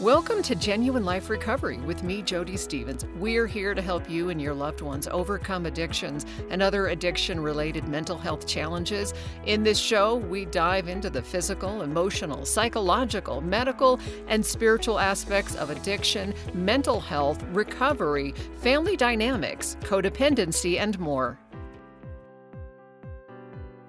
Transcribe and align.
Welcome 0.00 0.42
to 0.42 0.56
Genuine 0.56 1.04
Life 1.04 1.30
Recovery 1.30 1.78
with 1.78 2.02
me, 2.02 2.20
Jodie 2.20 2.58
Stevens. 2.58 3.06
We're 3.16 3.46
here 3.46 3.74
to 3.74 3.80
help 3.80 4.10
you 4.10 4.30
and 4.30 4.42
your 4.42 4.52
loved 4.52 4.80
ones 4.80 5.06
overcome 5.06 5.66
addictions 5.66 6.26
and 6.50 6.60
other 6.60 6.88
addiction 6.88 7.38
related 7.38 7.86
mental 7.86 8.18
health 8.18 8.44
challenges. 8.44 9.14
In 9.46 9.62
this 9.62 9.78
show, 9.78 10.16
we 10.16 10.46
dive 10.46 10.88
into 10.88 11.10
the 11.10 11.22
physical, 11.22 11.82
emotional, 11.82 12.44
psychological, 12.44 13.40
medical, 13.40 14.00
and 14.26 14.44
spiritual 14.44 14.98
aspects 14.98 15.54
of 15.54 15.70
addiction, 15.70 16.34
mental 16.54 16.98
health, 16.98 17.40
recovery, 17.52 18.34
family 18.62 18.96
dynamics, 18.96 19.76
codependency, 19.82 20.76
and 20.80 20.98
more. 20.98 21.38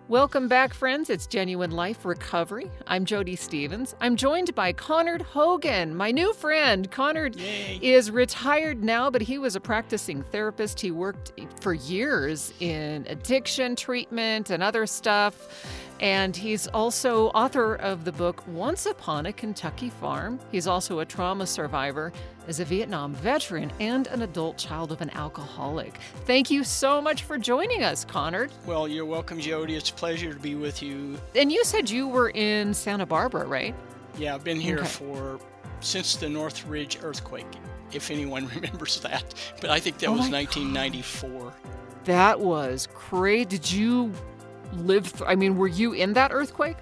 Welcome 0.07 0.47
back, 0.47 0.75
friends. 0.75 1.09
It's 1.09 1.25
Genuine 1.25 1.71
Life 1.71 2.05
Recovery. 2.05 2.69
I'm 2.85 3.05
Jodie 3.05 3.35
Stevens. 3.35 3.95
I'm 3.99 4.15
joined 4.15 4.53
by 4.53 4.71
Connard 4.71 5.23
Hogan, 5.23 5.95
my 5.95 6.11
new 6.11 6.31
friend. 6.33 6.91
Connard 6.91 7.35
Yay. 7.37 7.79
is 7.81 8.11
retired 8.11 8.83
now, 8.83 9.09
but 9.09 9.23
he 9.23 9.39
was 9.39 9.55
a 9.55 9.59
practicing 9.59 10.21
therapist. 10.21 10.79
He 10.79 10.91
worked 10.91 11.31
for 11.59 11.73
years 11.73 12.53
in 12.59 13.07
addiction 13.09 13.75
treatment 13.75 14.51
and 14.51 14.61
other 14.61 14.85
stuff. 14.85 15.65
And 15.99 16.35
he's 16.35 16.67
also 16.67 17.29
author 17.29 17.75
of 17.75 18.05
the 18.05 18.11
book 18.11 18.45
Once 18.47 18.85
Upon 18.85 19.25
a 19.25 19.33
Kentucky 19.33 19.89
Farm. 19.89 20.39
He's 20.51 20.67
also 20.67 20.99
a 20.99 21.05
trauma 21.05 21.47
survivor 21.47 22.13
as 22.47 22.59
a 22.59 22.65
Vietnam 22.65 23.13
veteran 23.15 23.71
and 23.79 24.07
an 24.07 24.21
adult 24.21 24.57
child 24.57 24.91
of 24.91 25.01
an 25.01 25.09
alcoholic. 25.11 25.97
Thank 26.25 26.49
you 26.51 26.63
so 26.63 27.01
much 27.01 27.23
for 27.23 27.37
joining 27.37 27.83
us, 27.83 28.05
Connard. 28.05 28.51
Well, 28.65 28.87
you're 28.87 29.05
welcome, 29.05 29.39
Jodie. 29.39 29.77
It's 29.77 29.89
a 29.89 29.93
pleasure 29.93 30.33
to 30.33 30.39
be 30.39 30.55
with 30.55 30.81
you. 30.81 31.17
And 31.35 31.51
you 31.51 31.63
said 31.65 31.89
you 31.89 32.07
were 32.07 32.29
in 32.29 32.73
Santa 32.73 33.05
Barbara, 33.05 33.45
right? 33.45 33.75
Yeah, 34.17 34.35
I've 34.35 34.43
been 34.43 34.59
here 34.59 34.79
Okay. 34.79 34.87
for 34.87 35.39
since 35.81 36.15
the 36.15 36.29
Northridge 36.29 36.99
earthquake, 37.03 37.47
if 37.91 38.09
anyone 38.11 38.47
remembers 38.55 38.99
that. 39.01 39.33
But 39.61 39.69
I 39.69 39.79
think 39.79 39.97
that 39.99 40.07
Oh 40.07 40.13
was 40.13 40.29
my 40.29 40.39
1994. 40.43 41.53
That 42.05 42.39
was 42.39 42.87
crazy. 42.93 43.45
Did 43.45 43.71
you 43.71 44.11
live? 44.73 45.11
Th- 45.11 45.23
I 45.27 45.35
mean, 45.35 45.57
were 45.57 45.67
you 45.67 45.93
in 45.93 46.13
that 46.13 46.31
earthquake? 46.31 46.77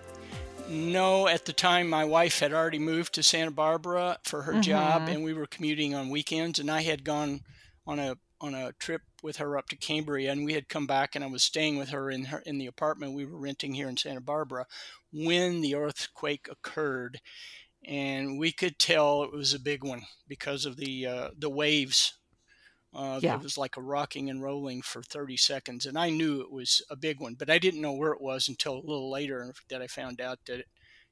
No, 0.69 1.28
at 1.28 1.45
the 1.45 1.53
time, 1.53 1.89
my 1.89 2.06
wife 2.06 2.39
had 2.39 2.53
already 2.53 2.80
moved 2.80 3.14
to 3.14 3.23
Santa 3.23 3.52
Barbara 3.52 4.19
for 4.23 4.44
her 4.44 4.59
job, 4.61 5.03
Mhm. 5.03 5.14
and 5.16 5.23
we 5.23 5.33
were 5.33 5.45
commuting 5.45 5.94
on 5.94 6.09
weekends. 6.09 6.58
And 6.59 6.72
I 6.72 6.81
had 6.81 7.03
gone 7.03 7.42
on 7.86 8.00
a 8.00 8.17
on 8.42 8.53
a 8.53 8.73
trip 8.73 9.03
with 9.22 9.38
her 9.38 9.58
up 9.58 9.69
to 9.69 9.75
Cambria, 9.78 10.30
and 10.30 10.44
we 10.44 10.52
had 10.53 10.67
come 10.67 10.86
back, 10.86 11.16
and 11.16 11.23
I 11.23 11.28
was 11.28 11.44
staying 11.44 11.78
with 11.78 11.89
her 11.89 12.11
in 12.11 12.25
her 12.25 12.39
in 12.39 12.58
the 12.58 12.66
apartment 12.66 13.14
we 13.14 13.25
were 13.25 13.38
renting 13.38 13.73
here 13.73 13.88
in 13.88 13.95
Santa 13.95 14.19
Barbara 14.19 14.66
when 15.14 15.61
the 15.61 15.75
earthquake 15.75 16.50
occurred, 16.50 17.22
and 17.86 18.38
we 18.38 18.52
could 18.52 18.80
tell 18.80 19.23
it 19.23 19.31
was 19.31 19.53
a 19.53 19.59
big 19.59 19.81
one 19.81 20.08
because 20.28 20.66
of 20.66 20.75
the 20.75 21.06
uh, 21.06 21.30
the 21.38 21.50
waves. 21.50 22.14
Uh, 22.94 23.19
Yeah. 23.22 23.36
It 23.36 23.44
was 23.44 23.58
like 23.58 23.77
a 23.77 23.81
rocking 23.81 24.30
and 24.30 24.41
rolling 24.41 24.81
for 24.81 25.02
30 25.03 25.38
seconds, 25.38 25.86
and 25.86 25.97
I 25.97 26.09
knew 26.09 26.41
it 26.41 26.52
was 26.52 26.81
a 26.89 26.95
big 26.95 27.19
one, 27.19 27.35
but 27.35 27.50
I 27.50 27.58
didn't 27.59 27.81
know 27.81 27.94
where 27.94 28.11
it 28.13 28.22
was 28.22 28.47
until 28.47 28.73
a 28.75 28.85
little 28.85 29.09
later 29.11 29.53
that 29.69 29.81
I 29.81 29.88
found 29.88 30.22
out 30.22 30.39
that 30.45 30.59
it, 30.59 30.67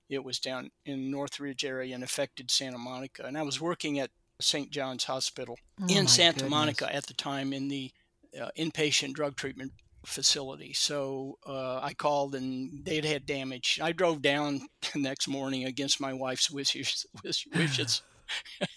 it 0.09 0.23
was 0.23 0.39
down 0.39 0.71
in 0.85 1.09
Northridge 1.09 1.63
area 1.65 1.95
and 1.95 2.03
affected 2.03 2.51
Santa 2.51 2.77
Monica. 2.77 3.23
And 3.23 3.37
I 3.37 3.43
was 3.43 3.61
working 3.61 3.97
at 3.99 4.11
St. 4.39 4.69
John's 4.71 5.05
Hospital 5.05 5.57
Oh 5.81 5.85
in 5.87 6.07
Santa 6.07 6.39
goodness. 6.39 6.49
Monica 6.51 6.95
at 6.95 7.05
the 7.07 7.13
time 7.13 7.53
in 7.53 7.67
the 7.69 7.91
uh, 8.39 8.49
inpatient 8.57 9.13
drug 9.13 9.35
treatment 9.35 9.71
facility. 10.05 10.73
So 10.73 11.37
uh, 11.45 11.79
I 11.79 11.93
called 11.93 12.33
and 12.35 12.83
they'd 12.83 13.05
had 13.05 13.25
damage. 13.25 13.79
I 13.81 13.91
drove 13.91 14.21
down 14.21 14.61
the 14.93 14.99
next 14.99 15.27
morning 15.27 15.65
against 15.65 16.01
my 16.01 16.11
wife's 16.13 16.49
wishes, 16.51 17.05
wishes 17.23 18.01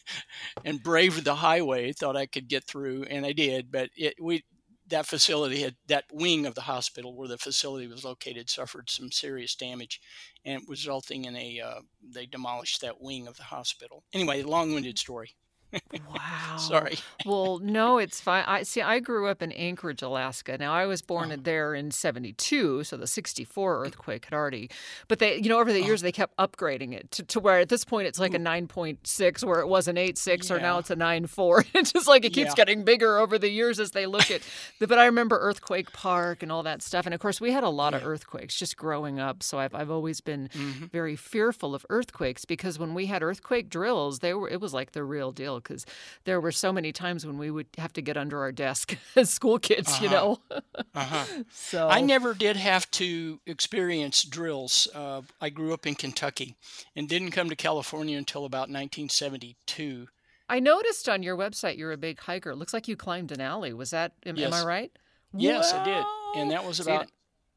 and 0.65 0.83
braved 0.83 1.25
the 1.25 1.37
highway. 1.37 1.93
Thought 1.93 2.17
I 2.17 2.27
could 2.27 2.49
get 2.49 2.65
through, 2.65 3.05
and 3.05 3.25
I 3.27 3.33
did. 3.33 3.73
But 3.73 3.91
it 3.97 4.15
we 4.21 4.45
that 4.89 5.07
facility 5.07 5.63
had 5.63 5.77
that 5.89 6.05
wing 6.13 6.47
of 6.47 6.55
the 6.55 6.63
hospital 6.63 7.17
where 7.17 7.29
the 7.29 7.39
facility 7.39 7.87
was 7.87 8.05
located 8.05 8.51
suffered 8.51 8.91
some 8.91 9.11
serious 9.11 9.55
damage, 9.55 10.01
and 10.45 10.63
resulting 10.69 11.25
in 11.25 11.37
a 11.37 11.61
uh, 11.61 11.81
they 12.03 12.27
demolished 12.27 12.81
that 12.83 13.01
wing 13.01 13.27
of 13.27 13.37
the 13.37 13.45
hospital. 13.45 14.05
Anyway, 14.13 14.43
long-winded 14.43 14.99
story. 14.99 15.35
Wow. 16.15 16.57
Sorry. 16.59 16.99
Well, 17.27 17.59
no, 17.59 17.99
it's 17.99 18.21
fine. 18.21 18.45
I 18.47 18.63
see. 18.63 18.81
I 18.81 19.01
grew 19.01 19.27
up 19.27 19.43
in 19.43 19.51
Anchorage, 19.53 20.03
Alaska. 20.03 20.57
Now 20.59 20.73
I 20.73 20.87
was 20.87 21.03
born 21.03 21.33
Oh. 21.33 21.37
there 21.37 21.75
in 21.75 21.91
'72, 21.91 22.85
so 22.85 22.97
the 22.97 23.07
'64 23.07 23.85
earthquake 23.85 24.25
had 24.27 24.35
already. 24.35 24.71
But 25.09 25.19
they, 25.19 25.37
you 25.37 25.49
know, 25.49 25.59
over 25.59 25.73
the 25.73 25.83
Oh. 25.83 25.87
years 25.87 26.03
they 26.03 26.13
kept 26.13 26.37
upgrading 26.37 26.93
it 26.95 27.11
to, 27.13 27.23
to 27.25 27.41
where 27.41 27.59
at 27.59 27.69
this 27.69 27.85
point 27.85 28.07
it's 28.07 28.19
like 28.21 28.35
a 28.35 28.39
9.6, 28.39 29.45
where 29.45 29.61
it 29.61 29.67
was 29.67 29.89
an 29.89 29.97
8.6, 29.97 30.51
or 30.51 30.61
now 30.61 30.79
it's 30.79 30.91
a 30.91 30.97
9.4. 30.97 31.65
It's 31.75 31.93
just 31.93 32.07
like 32.09 32.25
it 32.25 32.33
keeps 32.33 32.51
Yeah. 32.51 32.55
getting 32.55 32.85
bigger 32.85 33.19
over 33.19 33.39
the 33.39 33.49
years 33.51 33.81
as 33.81 33.91
they 33.91 34.07
look 34.07 34.31
at. 34.31 34.43
but 34.79 34.99
I 34.99 35.07
remember 35.07 35.39
Earthquake 35.39 35.93
Park 35.93 36.43
and 36.43 36.53
all 36.53 36.63
that 36.63 36.83
stuff, 36.83 37.05
and 37.07 37.15
of 37.15 37.21
course 37.21 37.41
we 37.41 37.51
had 37.53 37.65
a 37.65 37.69
lot 37.71 37.95
of 37.95 38.05
earthquakes 38.07 38.55
just 38.57 38.77
growing 38.77 39.19
up. 39.19 39.43
So 39.43 39.59
I've 39.59 39.75
I've 39.75 39.91
always 39.91 40.21
been 40.21 40.49
Mhm. 40.55 40.91
very 40.93 41.17
fearful 41.17 41.75
of 41.75 41.85
earthquakes 41.91 42.45
because 42.45 42.79
when 42.79 42.95
we 42.95 43.07
had 43.07 43.23
earthquake 43.23 43.69
drills, 43.69 44.21
they 44.21 44.33
were 44.35 44.49
it 44.49 44.61
was 44.61 44.73
like 44.73 44.93
the 44.93 45.03
real 45.05 45.33
deal 45.33 45.57
because 45.65 45.85
there 46.25 46.41
were 46.41 46.53
so 46.53 46.73
many 46.73 46.93
times 46.93 47.27
when 47.27 47.39
we 47.39 47.51
would 47.51 47.67
have 47.79 47.93
to 47.95 48.03
get 48.03 48.17
under 48.17 48.41
our 48.41 48.53
desk 48.53 48.97
as 49.17 49.31
school 49.31 49.59
kids, 49.59 50.01
you 50.01 50.07
Uh-huh. 50.09 50.37
know. 50.51 50.61
Uh-huh. 50.95 51.25
So 51.51 51.89
I 51.89 52.01
never 52.01 52.35
did 52.35 52.57
have 52.57 52.89
to 52.93 53.41
experience 53.47 54.23
drills. 54.23 54.87
Uh, 54.95 55.23
I 55.41 55.49
grew 55.51 55.73
up 55.75 55.87
in 55.87 55.97
Kentucky 55.97 56.55
and 56.95 57.09
didn't 57.09 57.33
come 57.33 57.49
to 57.49 57.57
California 57.57 58.17
until 58.17 58.45
about 58.45 58.69
1972. 58.71 60.09
I 60.49 60.61
noticed 60.61 61.09
on 61.09 61.23
your 61.23 61.37
website 61.37 61.79
you're 61.79 61.91
a 61.93 61.97
big 61.97 62.21
hiker. 62.21 62.51
It 62.51 62.57
looks 62.57 62.73
like 62.75 62.87
you 62.87 62.97
climbed 62.97 63.31
Denali. 63.31 63.75
Was 63.75 63.91
that 63.91 64.13
am, 64.27 64.39
am 64.39 64.53
I 64.53 64.63
right? 64.63 64.93
Yes, 65.37 65.73
I 65.73 65.85
did. 65.85 66.05
And 66.41 66.51
that 66.53 66.65
was 66.65 66.79
about, 66.79 67.09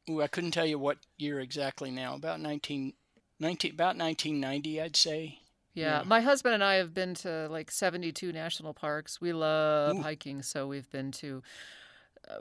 ooh, 0.09 0.21
I 0.21 0.27
couldn't 0.27 0.51
tell 0.51 0.65
you 0.65 0.79
what 0.79 0.97
year 1.17 1.39
exactly 1.39 1.91
now, 1.91 2.15
about 2.15 2.39
19, 2.39 2.93
19 3.39 3.71
about 3.73 3.97
1990, 3.97 4.81
I'd 4.81 4.95
say. 4.95 5.39
Yeah, 5.77 5.99
Yeah. 5.99 6.03
my 6.05 6.21
husband 6.21 6.53
and 6.55 6.63
I 6.63 6.75
have 6.75 6.93
been 6.93 7.13
to 7.15 7.47
like 7.49 7.69
72 7.71 8.31
national 8.33 8.73
parks. 8.73 9.21
We 9.21 9.31
love 9.33 9.97
Ooh. 9.97 10.01
hiking, 10.01 10.41
so 10.41 10.67
we've 10.67 10.89
been 10.89 11.11
to 11.13 11.41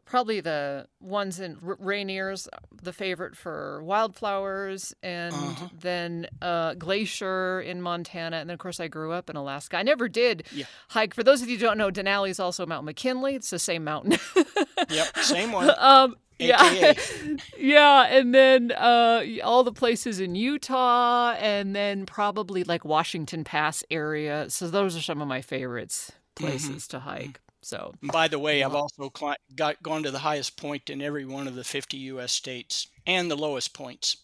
probably 0.05 0.41
the 0.41 0.87
ones 1.01 1.39
in 1.41 1.57
R- 1.67 1.77
Rainier's, 1.79 2.49
the 2.83 2.93
favorite 2.93 3.37
for 3.37 3.83
wildflowers, 3.85 4.95
and 5.03 5.35
Uh-huh. 5.35 5.69
then 5.79 6.27
uh, 6.43 6.75
Glacier 6.75 7.61
in 7.61 7.81
Montana. 7.83 8.37
And 8.39 8.49
then, 8.51 8.55
of 8.55 8.61
course, 8.61 8.81
I 8.81 8.89
grew 8.89 9.13
up 9.13 9.31
in 9.31 9.37
Alaska. 9.37 9.77
I 9.77 9.83
never 9.83 10.09
did 10.09 10.45
Yeah. 10.53 10.65
hike. 10.89 11.15
For 11.15 11.23
those 11.23 11.43
of 11.43 11.49
you 11.49 11.57
who 11.57 11.63
don't 11.67 11.79
know, 11.79 11.91
Denali 11.91 12.31
is 12.31 12.41
also 12.41 12.67
Mount 12.67 12.85
McKinley. 12.85 13.35
It's 13.35 13.51
the 13.51 13.59
same 13.59 13.85
mountain. 13.85 14.19
Yep, 14.89 15.19
same 15.19 15.53
one. 15.53 15.71
um, 15.79 16.17
yeah, 16.39 16.93
yeah, 17.59 18.03
and 18.07 18.35
then 18.35 18.71
uh, 18.73 19.23
all 19.43 19.65
the 19.65 19.73
places 19.73 20.21
in 20.21 20.35
Utah, 20.35 21.33
and 21.39 21.75
then 21.75 22.07
probably 22.07 22.63
like 22.63 22.85
Washington 22.85 23.43
Pass 23.43 23.83
area. 23.91 24.49
So 24.51 24.69
those 24.69 24.95
are 24.97 25.01
some 25.01 25.21
of 25.23 25.29
my 25.29 25.41
favorites 25.41 26.13
places 26.37 26.87
to 26.89 27.01
hike. 27.01 27.41
So 27.67 27.93
And 28.01 28.13
by 28.13 28.29
the 28.29 28.39
way, 28.39 28.63
I've 28.63 28.77
also 28.77 29.11
got 29.57 29.83
gone 29.83 30.05
to 30.05 30.13
the 30.13 30.21
highest 30.21 30.57
point 30.57 30.89
in 30.89 31.03
every 31.03 31.25
one 31.25 31.49
of 31.49 31.57
the 31.57 31.65
50 31.65 31.97
U.S. 31.97 32.33
states 32.33 32.87
and 33.05 33.29
the 33.29 33.35
lowest 33.35 33.75
points. 33.75 34.19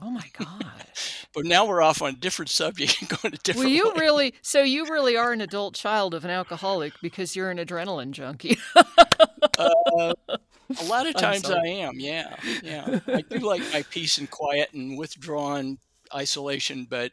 oh 0.00 0.10
my 0.10 0.24
gosh, 0.32 1.26
But 1.34 1.44
now 1.44 1.66
we're 1.66 1.82
off 1.82 2.00
on 2.00 2.14
a 2.14 2.16
different 2.16 2.48
subject, 2.48 3.06
going 3.22 3.34
to 3.34 3.40
different. 3.42 3.66
well, 3.66 3.68
you 3.68 3.90
ways. 3.90 4.00
really 4.00 4.34
so 4.40 4.62
you 4.62 4.86
really 4.86 5.18
are 5.18 5.32
an 5.32 5.42
adult 5.42 5.74
child 5.74 6.14
of 6.14 6.24
an 6.24 6.30
alcoholic 6.30 6.94
because 7.02 7.36
you're 7.36 7.50
an 7.50 7.58
adrenaline 7.58 8.12
junkie. 8.12 8.56
Uh, 8.74 10.14
a 10.30 10.84
lot 10.86 11.06
of 11.06 11.14
times 11.16 11.50
I 11.50 11.66
am, 11.66 12.00
yeah, 12.00 12.36
yeah. 12.62 13.00
I 13.06 13.20
do 13.20 13.40
like 13.40 13.60
my 13.70 13.82
peace 13.90 14.16
and 14.16 14.30
quiet 14.30 14.72
and 14.72 14.96
withdrawn 14.96 15.76
isolation, 16.14 16.86
but 16.88 17.12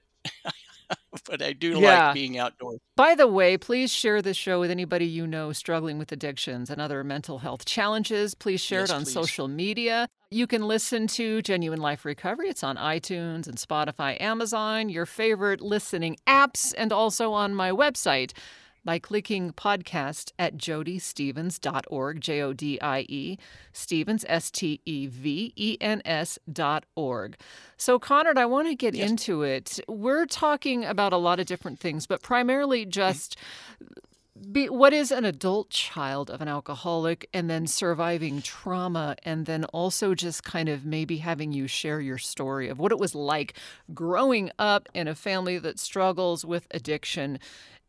but 1.29 1.41
I 1.41 1.53
do 1.53 1.79
Yeah. 1.79 2.07
like 2.07 2.13
being 2.13 2.38
outdoors. 2.38 2.79
By 2.96 3.16
the 3.16 3.28
way, 3.28 3.58
please 3.58 3.91
share 3.91 4.22
this 4.22 4.37
show 4.37 4.59
with 4.59 4.72
anybody 4.72 5.05
you 5.05 5.26
know 5.28 5.52
struggling 5.53 5.97
with 5.97 6.11
addictions 6.11 6.70
and 6.70 6.79
other 6.82 7.03
mental 7.03 7.40
health 7.40 7.66
challenges. 7.66 8.35
Please 8.35 8.61
share 8.61 8.82
Yes, 8.82 8.90
it 8.90 8.93
on 8.93 9.03
please. 9.03 9.14
social 9.14 9.47
media. 9.47 10.08
You 10.32 10.47
can 10.47 10.64
listen 10.67 11.08
to 11.08 11.41
Genuine 11.41 11.79
Life 11.82 12.03
Recovery. 12.05 12.49
It's 12.49 12.64
on 12.64 12.78
iTunes 12.78 13.47
and 13.47 13.58
Spotify, 13.58 14.20
Amazon, 14.22 14.90
your 14.90 15.05
favorite 15.05 15.61
listening 15.61 16.17
apps, 16.28 16.73
and 16.78 16.91
also 16.91 17.32
on 17.32 17.53
my 17.55 17.72
website 17.72 18.32
by 18.85 18.99
clicking 18.99 19.52
podcast 19.52 20.32
at 20.40 20.55
jodiestevens.org, 20.58 22.22
J 22.22 22.41
O 22.41 22.53
D 22.53 22.79
I 22.82 23.05
E, 23.09 23.37
Stevens, 23.73 24.23
S 24.29 24.52
T 24.52 24.79
E 24.85 25.08
V 25.08 25.52
E 25.55 25.78
N 25.82 26.02
S 26.05 26.37
dot 26.52 26.85
org. 26.96 27.35
So, 27.78 27.99
Conrad, 27.99 28.37
I 28.37 28.46
want 28.46 28.67
to 28.67 28.76
get 28.76 28.93
Yes. 28.96 29.09
into 29.09 29.41
it. 29.41 29.79
We're 29.87 30.26
talking 30.26 30.85
about 30.85 31.11
a 31.11 31.17
lot 31.17 31.40
of 31.40 31.46
different 31.47 31.79
things, 31.79 32.08
but 32.08 32.22
primarily 32.22 32.85
just 32.85 33.35
be, 34.52 34.67
what 34.67 34.91
is 34.91 35.11
an 35.11 35.23
adult 35.23 35.70
child 35.70 36.29
of 36.29 36.41
an 36.41 36.49
alcoholic 36.49 37.29
and 37.34 37.49
then 37.49 37.66
surviving 37.66 38.41
trauma 38.41 39.16
and 39.23 39.46
then 39.46 39.64
also 39.66 40.14
just 40.14 40.43
kind 40.43 40.67
of 40.67 40.85
maybe 40.85 41.17
having 41.17 41.53
you 41.53 41.67
share 41.67 42.02
your 42.02 42.17
story 42.17 42.67
of 42.67 42.78
what 42.78 42.91
it 42.91 42.99
was 42.99 43.16
like 43.16 43.53
growing 43.93 44.52
up 44.59 44.90
in 44.93 45.08
a 45.08 45.16
family 45.16 45.58
that 45.58 45.79
struggles 45.79 46.43
with 46.43 46.67
addiction 46.72 47.40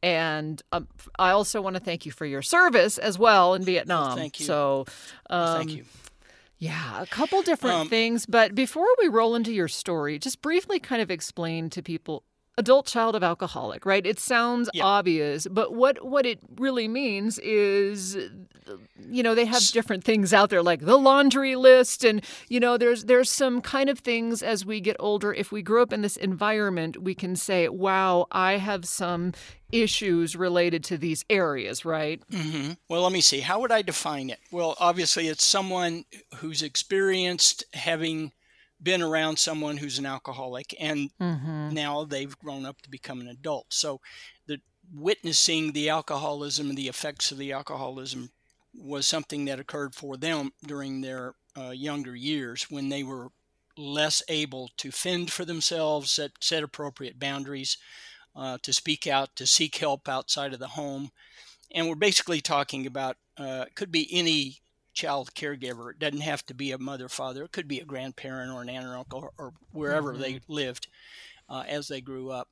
and 0.06 0.62
um, 0.70 0.87
I 1.19 1.31
also 1.31 1.61
want 1.61 1.75
to 1.75 1.81
thank 1.82 2.06
you 2.06 2.12
for 2.12 2.25
your 2.25 2.41
service 2.43 2.97
as 2.97 3.19
well 3.19 3.55
in 3.55 3.64
Vietnam. 3.64 4.17
Thank 4.17 4.38
you. 4.38 4.47
So, 4.47 4.85
um, 5.29 5.56
thank 5.56 5.73
you. 5.73 5.85
Yeah, 6.58 7.03
a 7.03 7.06
couple 7.06 7.43
different 7.43 7.76
Um, 7.76 7.88
things. 7.88 8.25
But 8.25 8.55
before 8.55 8.87
we 9.00 9.08
roll 9.08 9.35
into 9.35 9.53
your 9.53 9.67
story, 9.69 10.19
just 10.20 10.41
briefly 10.43 10.79
kind 10.79 11.03
of 11.03 11.11
explain 11.11 11.70
to 11.70 11.82
people 11.82 12.23
adult 12.58 12.87
child 12.87 13.14
of 13.14 13.23
alcoholic, 13.23 13.85
right? 13.85 14.05
It 14.06 14.19
sounds 14.19 14.70
Yeah. 14.73 14.85
obvious, 14.85 15.47
but 15.50 15.75
what 15.75 16.05
what 16.05 16.25
it 16.26 16.38
really 16.58 16.88
means 16.88 17.38
is 17.41 18.17
you 19.08 19.23
know, 19.23 19.35
they 19.37 19.44
have 19.44 19.62
different 19.73 20.03
things 20.03 20.32
out 20.35 20.50
there 20.50 20.62
like 20.62 20.81
the 20.81 20.97
laundry 20.99 21.55
list 21.55 22.03
and 22.03 22.20
you 22.49 22.58
know, 22.58 22.76
there's 22.76 23.05
there's 23.05 23.31
some 23.31 23.61
kind 23.61 23.88
of 23.88 24.00
things 24.00 24.43
as 24.43 24.64
we 24.67 24.81
get 24.81 24.97
older 24.99 25.32
if 25.32 25.53
we 25.53 25.62
grow 25.62 25.82
up 25.82 25.93
in 25.93 26.03
this 26.03 26.17
environment, 26.17 27.03
we 27.03 27.14
can 27.14 27.37
say, 27.37 27.69
"Wow, 27.69 28.26
I 28.32 28.55
have 28.56 28.85
some 28.87 29.32
issues 29.70 30.35
related 30.35 30.82
to 30.85 30.97
these 30.99 31.25
areas," 31.31 31.85
right? 31.85 32.20
hmm 32.31 32.73
Well, 32.88 33.03
let 33.03 33.12
me 33.12 33.20
see. 33.20 33.41
How 33.41 33.61
would 33.61 33.70
I 33.73 33.82
define 33.82 34.31
it? 34.31 34.41
Well, 34.50 34.76
obviously, 34.81 35.29
it's 35.29 35.44
someone 35.47 36.05
who's 36.37 36.62
experienced 36.62 37.64
having 37.75 38.32
been 38.82 39.02
around 39.02 39.38
someone 39.38 39.78
who's 39.78 39.99
an 39.99 40.06
alcoholic, 40.06 40.75
and 40.81 41.11
Mhm. 41.20 41.73
now 41.73 42.05
they've 42.05 42.38
grown 42.38 42.67
up 42.67 42.81
to 42.82 42.90
become 42.90 43.20
an 43.20 43.28
adult. 43.28 43.73
So, 43.73 44.00
the 44.46 44.61
witnessing 44.93 45.73
the 45.73 45.88
alcoholism 45.88 46.69
and 46.69 46.78
the 46.78 46.88
effects 46.88 47.32
of 47.32 47.38
the 47.38 47.52
alcoholism 47.52 48.31
was 48.75 49.06
something 49.06 49.44
that 49.46 49.61
occurred 49.61 49.94
for 49.94 50.17
them 50.17 50.52
during 50.67 51.00
their 51.00 51.34
uh, 51.56 51.70
younger 51.70 52.14
years 52.14 52.64
when 52.70 52.90
they 52.90 53.02
were 53.02 53.31
less 53.78 54.23
able 54.28 54.69
to 54.76 54.90
fend 54.90 55.32
for 55.32 55.44
themselves, 55.44 56.11
set, 56.11 56.32
set 56.40 56.62
appropriate 56.62 57.19
boundaries, 57.19 57.79
uh, 58.34 58.58
to 58.62 58.72
speak 58.72 59.06
out, 59.06 59.34
to 59.37 59.46
seek 59.46 59.76
help 59.76 60.08
outside 60.08 60.52
of 60.52 60.61
the 60.61 60.69
home. 60.69 61.11
And 61.72 61.88
we're 61.88 61.96
basically 61.96 62.40
talking 62.40 62.87
about 62.87 63.17
uh, 63.37 63.67
could 63.75 63.93
be 63.93 64.08
any 64.12 64.61
child 64.96 65.32
caregiver. 65.34 65.90
It 65.90 66.00
doesn't 66.00 66.22
have 66.22 66.44
to 66.46 66.54
be 66.54 66.72
a 66.72 66.78
mother, 66.78 67.08
father. 67.08 67.44
It 67.44 67.52
could 67.52 67.69
be 67.69 67.78
a 67.78 67.84
grandparent 67.84 68.52
or 68.52 68.62
an 68.62 68.69
aunt 68.69 68.87
or 68.87 68.96
uncle 68.96 69.20
or, 69.20 69.31
or 69.38 69.52
wherever 69.70 70.16
they 70.16 70.40
lived 70.48 70.88
uh, 71.48 71.62
as 71.69 71.87
they 71.87 72.00
grew 72.00 72.31
up, 72.31 72.48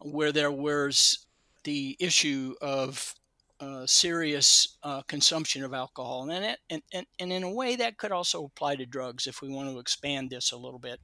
where 0.00 0.32
there 0.32 0.52
was 0.52 1.26
the 1.64 1.96
issue 2.00 2.54
of 2.62 3.14
uh, 3.60 3.84
serious 3.86 4.78
uh, 4.84 5.02
consumption 5.02 5.64
of 5.64 5.74
alcohol. 5.74 6.30
And, 6.30 6.44
it, 6.44 6.58
and, 6.70 6.82
and, 6.92 7.06
and 7.18 7.32
in 7.32 7.42
a 7.42 7.52
way, 7.52 7.74
that 7.76 7.98
could 7.98 8.12
also 8.12 8.44
apply 8.44 8.76
to 8.76 8.86
drugs 8.86 9.26
if 9.26 9.42
we 9.42 9.48
want 9.48 9.68
to 9.68 9.80
expand 9.80 10.30
this 10.30 10.52
a 10.52 10.56
little 10.56 10.78
bit. 10.78 11.00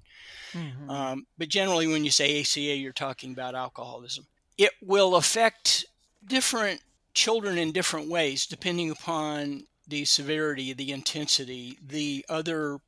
Mhm. 0.52 0.88
Um, 0.88 1.26
but 1.36 1.48
generally, 1.48 1.88
when 1.88 2.04
you 2.04 2.12
say 2.12 2.40
ACA, 2.40 2.60
you're 2.60 2.92
talking 2.92 3.32
about 3.32 3.56
alcoholism. 3.56 4.26
It 4.56 4.70
will 4.80 5.16
affect 5.16 5.84
different 6.24 6.80
children 7.12 7.58
in 7.58 7.72
different 7.72 8.08
ways 8.08 8.46
depending 8.46 8.90
upon 8.90 9.66
the 9.86 10.04
severity, 10.04 10.72
the 10.72 10.92
intensity, 10.92 11.78
the 11.84 12.24
other 12.28 12.78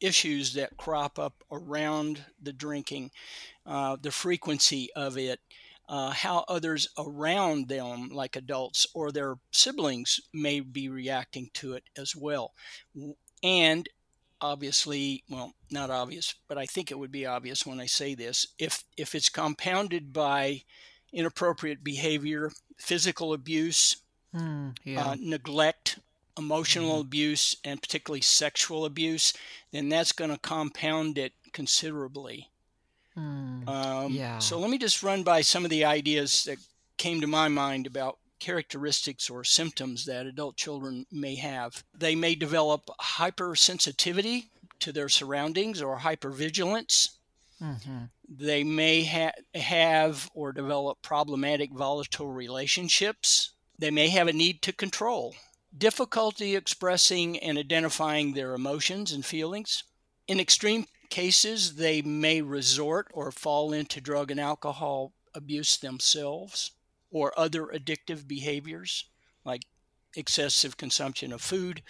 issues 0.00 0.54
that 0.54 0.76
crop 0.76 1.18
up 1.18 1.44
around 1.50 2.24
the 2.40 2.52
drinking, 2.52 3.10
uh, 3.66 3.96
the 4.00 4.10
frequency 4.10 4.88
of 4.94 5.18
it, 5.18 5.40
uh, 5.88 6.10
how 6.10 6.44
others 6.48 6.88
around 6.98 7.68
them, 7.68 8.08
like 8.10 8.36
adults 8.36 8.86
or 8.94 9.10
their 9.10 9.36
siblings, 9.50 10.20
may 10.32 10.60
be 10.60 10.88
reacting 10.88 11.50
to 11.54 11.72
it 11.72 11.84
as 11.96 12.14
well. 12.14 12.52
And 13.42 13.88
obviously, 14.40 15.24
well, 15.28 15.54
not 15.70 15.90
obvious, 15.90 16.34
but 16.46 16.58
I 16.58 16.66
think 16.66 16.90
it 16.90 16.98
would 16.98 17.10
be 17.10 17.26
obvious 17.26 17.66
when 17.66 17.80
I 17.80 17.86
say 17.86 18.14
this. 18.14 18.46
If 18.58 18.84
if 18.96 19.14
it's 19.14 19.28
compounded 19.28 20.12
by 20.12 20.62
inappropriate 21.12 21.82
behavior, 21.82 22.52
physical 22.78 23.32
abuse, 23.32 23.96
Mm, 24.34 24.76
yeah. 24.84 25.02
uh, 25.02 25.16
neglect, 25.18 25.98
emotional 26.38 27.00
abuse, 27.00 27.56
and 27.64 27.82
particularly 27.82 28.20
sexual 28.22 28.84
abuse, 28.84 29.32
then 29.72 29.88
that's 29.88 30.12
going 30.12 30.30
to 30.30 30.38
compound 30.38 31.18
it 31.18 31.32
considerably. 31.52 32.48
Mm, 33.16 33.68
Um, 33.68 34.12
Yeah. 34.12 34.38
So 34.38 34.58
let 34.60 34.70
me 34.70 34.78
just 34.78 35.02
run 35.02 35.22
by 35.24 35.42
some 35.42 35.64
of 35.64 35.70
the 35.70 35.84
ideas 35.84 36.44
that 36.44 36.58
came 36.96 37.20
to 37.20 37.26
my 37.26 37.48
mind 37.48 37.86
about 37.86 38.18
characteristics 38.38 39.28
or 39.28 39.42
symptoms 39.42 40.04
that 40.04 40.24
adult 40.26 40.56
children 40.56 41.04
may 41.10 41.34
have. 41.34 41.82
They 41.92 42.14
may 42.14 42.36
develop 42.36 42.88
hypersensitivity 43.00 44.48
to 44.80 44.92
their 44.92 45.08
surroundings 45.08 45.82
or 45.82 45.98
hypervigilance. 45.98 47.08
mhm. 47.60 48.10
They 48.28 48.62
may 48.62 49.02
ha- 49.04 49.32
have 49.58 50.30
or 50.34 50.52
develop 50.52 51.02
problematic 51.02 51.72
volatile 51.72 52.28
relationships. 52.28 53.50
They 53.76 53.90
may 53.90 54.08
have 54.10 54.28
a 54.28 54.32
need 54.32 54.62
to 54.62 54.72
control, 54.72 55.34
difficulty 55.76 56.56
expressing 56.56 57.38
and 57.38 57.58
identifying 57.58 58.32
their 58.32 58.54
emotions 58.54 59.12
and 59.12 59.24
feelings. 59.24 59.84
In 60.26 60.40
extreme 60.40 60.86
cases, 61.10 61.76
they 61.76 62.02
may 62.02 62.42
resort 62.42 63.08
or 63.12 63.30
fall 63.30 63.72
into 63.72 64.00
drug 64.00 64.30
and 64.30 64.40
alcohol 64.40 65.12
abuse 65.34 65.76
themselves 65.76 66.72
or 67.10 67.38
other 67.38 67.66
addictive 67.66 68.26
behaviors 68.26 69.04
like 69.44 69.62
excessive 70.16 70.76
consumption 70.76 71.32
of 71.32 71.40
food, 71.40 71.82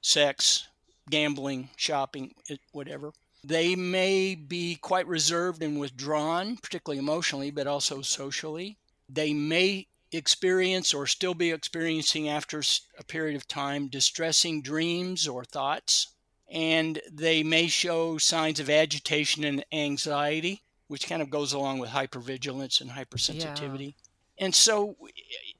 sex, 0.00 0.66
gambling, 1.10 1.70
shopping, 1.76 2.34
whatever. 2.72 3.12
They 3.44 3.76
may 3.76 4.34
be 4.34 4.76
quite 4.76 5.06
reserved 5.06 5.62
and 5.62 5.78
withdrawn, 5.78 6.56
particularly 6.56 6.98
emotionally, 6.98 7.50
but 7.50 7.66
also 7.66 8.00
socially. 8.00 8.78
They 9.08 9.34
may 9.34 9.86
experience 10.12 10.94
or 10.94 11.06
still 11.06 11.34
be 11.34 11.50
experiencing 11.50 12.28
after 12.28 12.62
a 12.98 13.04
period 13.04 13.36
of 13.36 13.48
time 13.48 13.88
distressing 13.88 14.62
dreams 14.62 15.26
or 15.26 15.44
thoughts. 15.44 16.08
And 16.50 17.00
they 17.10 17.42
may 17.42 17.66
show 17.66 18.18
signs 18.18 18.60
of 18.60 18.70
agitation 18.70 19.44
and 19.44 19.64
anxiety, 19.72 20.62
which 20.88 21.08
kind 21.08 21.22
of 21.22 21.30
goes 21.30 21.52
along 21.52 21.78
with 21.78 21.90
hypervigilance 21.90 22.80
and 22.80 22.90
hypersensitivity. 22.90 23.94
And 24.38 24.54
so 24.54 24.96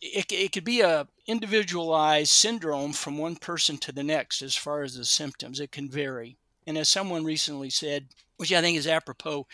it, 0.01 0.31
it 0.31 0.53
could 0.53 0.65
be 0.65 0.81
a 0.81 1.09
individualized 1.27 2.31
syndrome 2.31 2.93
from 2.93 3.19
one 3.19 3.37
person 3.37 3.79
to 3.79 3.93
the 3.93 4.03
next 4.03 4.43
as 4.43 4.55
far 4.55 4.83
as 4.83 4.95
the 4.95 5.05
symptoms. 5.05 5.59
It 5.59 5.73
can 5.73 5.89
vary. 5.89 6.37
And 6.67 6.77
as 6.77 6.89
someone 6.89 7.25
recently 7.25 7.71
said, 7.71 8.09
which 8.37 8.53
I 8.53 8.61
think 8.61 8.77
is 8.77 8.87
apropos, 8.87 9.47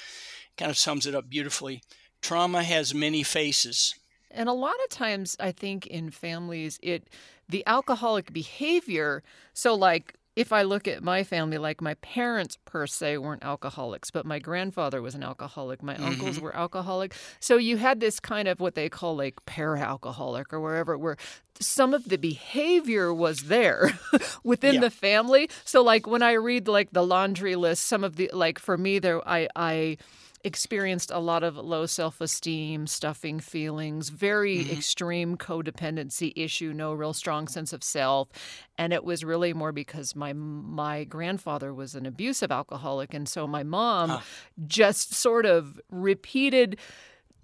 kind 0.56 0.70
of 0.70 0.78
sums 0.78 1.06
it 1.06 1.14
up 1.14 1.28
beautifully 1.28 1.82
trauma 2.20 2.62
has 2.62 2.94
many 2.94 3.22
faces. 3.22 3.94
And 4.30 4.48
a 4.48 4.52
lot 4.52 4.76
of 4.84 4.90
times, 4.90 5.36
I 5.40 5.52
think 5.52 5.86
in 5.86 6.10
families, 6.10 6.78
it 6.82 7.08
the 7.48 7.66
alcoholic 7.66 8.32
behavior. 8.32 9.22
So, 9.52 9.74
like, 9.74 10.14
if 10.36 10.52
I 10.52 10.62
look 10.62 10.86
at 10.86 11.02
my 11.02 11.24
family, 11.24 11.58
like 11.58 11.80
my 11.80 11.94
parents 11.94 12.56
per 12.64 12.86
se 12.86 13.18
weren't 13.18 13.44
alcoholics, 13.44 14.10
but 14.10 14.24
my 14.24 14.38
grandfather 14.38 15.02
was 15.02 15.14
an 15.14 15.22
alcoholic. 15.24 15.82
My 15.82 15.96
uncles 15.96 16.36
mm-hmm. 16.36 16.44
were 16.44 16.56
alcoholic. 16.56 17.14
So 17.40 17.56
you 17.56 17.76
had 17.76 18.00
this 18.00 18.20
kind 18.20 18.46
of 18.46 18.60
what 18.60 18.74
they 18.76 18.88
call 18.88 19.16
like 19.16 19.44
para-alcoholic 19.44 20.52
or 20.52 20.60
wherever, 20.60 20.96
where 20.96 21.16
some 21.58 21.92
of 21.92 22.04
the 22.08 22.16
behavior 22.16 23.12
was 23.12 23.44
there 23.44 23.98
within 24.44 24.76
Yeah. 24.76 24.80
the 24.82 24.90
family. 24.90 25.50
So, 25.64 25.82
like 25.82 26.06
when 26.06 26.22
I 26.22 26.32
read 26.32 26.68
like 26.68 26.92
the 26.92 27.04
laundry 27.04 27.56
list, 27.56 27.86
some 27.86 28.04
of 28.04 28.16
the 28.16 28.30
like 28.32 28.58
for 28.60 28.78
me 28.78 29.00
there, 29.00 29.26
I 29.28 29.48
I 29.56 29.96
experienced 30.42 31.10
a 31.10 31.18
lot 31.18 31.42
of 31.42 31.56
low 31.56 31.84
self-esteem 31.84 32.86
stuffing 32.86 33.40
feelings 33.40 34.08
very 34.08 34.58
mm-hmm. 34.58 34.72
extreme 34.72 35.36
codependency 35.36 36.32
issue 36.34 36.72
no 36.72 36.94
real 36.94 37.12
strong 37.12 37.46
sense 37.46 37.72
of 37.72 37.84
self. 37.84 38.28
And 38.78 38.92
it 38.92 39.04
was 39.04 39.24
really 39.24 39.52
more 39.52 39.72
because 39.72 40.16
my 40.16 40.32
my 40.32 41.04
grandfather 41.04 41.74
was 41.74 41.94
an 41.94 42.06
abusive 42.06 42.50
alcoholic. 42.50 43.12
And 43.12 43.28
so 43.28 43.46
my 43.46 43.62
mom 43.62 44.20
just 44.66 45.12
sort 45.12 45.44
of 45.44 45.78
repeated 45.90 46.78